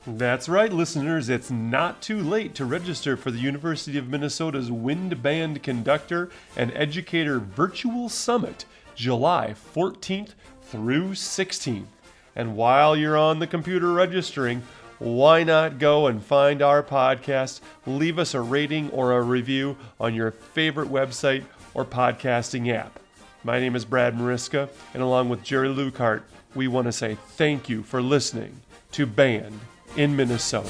That's 0.05 0.49
right, 0.49 0.71
listeners. 0.71 1.29
It's 1.29 1.49
not 1.49 2.01
too 2.01 2.19
late 2.19 2.53
to 2.55 2.65
register 2.65 3.15
for 3.15 3.31
the 3.31 3.39
University 3.39 3.97
of 3.97 4.09
Minnesota's 4.09 4.69
Wind 4.69 5.23
Band 5.23 5.63
Conductor 5.63 6.29
and 6.57 6.73
Educator 6.75 7.39
Virtual 7.39 8.09
Summit, 8.09 8.65
July 8.95 9.55
14th 9.73 10.31
through 10.61 11.11
16th. 11.11 11.85
And 12.35 12.57
while 12.57 12.97
you're 12.97 13.17
on 13.17 13.39
the 13.39 13.47
computer 13.47 13.93
registering, 13.93 14.63
why 14.99 15.45
not 15.45 15.79
go 15.79 16.07
and 16.07 16.21
find 16.21 16.61
our 16.61 16.83
podcast, 16.83 17.61
leave 17.85 18.19
us 18.19 18.33
a 18.33 18.41
rating 18.41 18.89
or 18.89 19.13
a 19.13 19.21
review 19.21 19.77
on 20.01 20.13
your 20.13 20.31
favorite 20.31 20.89
website 20.89 21.45
or 21.73 21.85
podcasting 21.85 22.69
app. 22.73 22.99
My 23.45 23.57
name 23.57 23.73
is 23.73 23.85
Brad 23.85 24.17
Mariska, 24.17 24.67
and 24.93 25.01
along 25.01 25.29
with 25.29 25.43
Jerry 25.43 25.69
Luckhardt, 25.69 26.23
we 26.53 26.67
want 26.67 26.87
to 26.87 26.91
say 26.91 27.17
thank 27.37 27.69
you 27.69 27.83
for 27.83 28.01
listening 28.01 28.59
to 28.91 29.05
Band 29.05 29.61
in 29.95 30.15
Minnesota. 30.15 30.69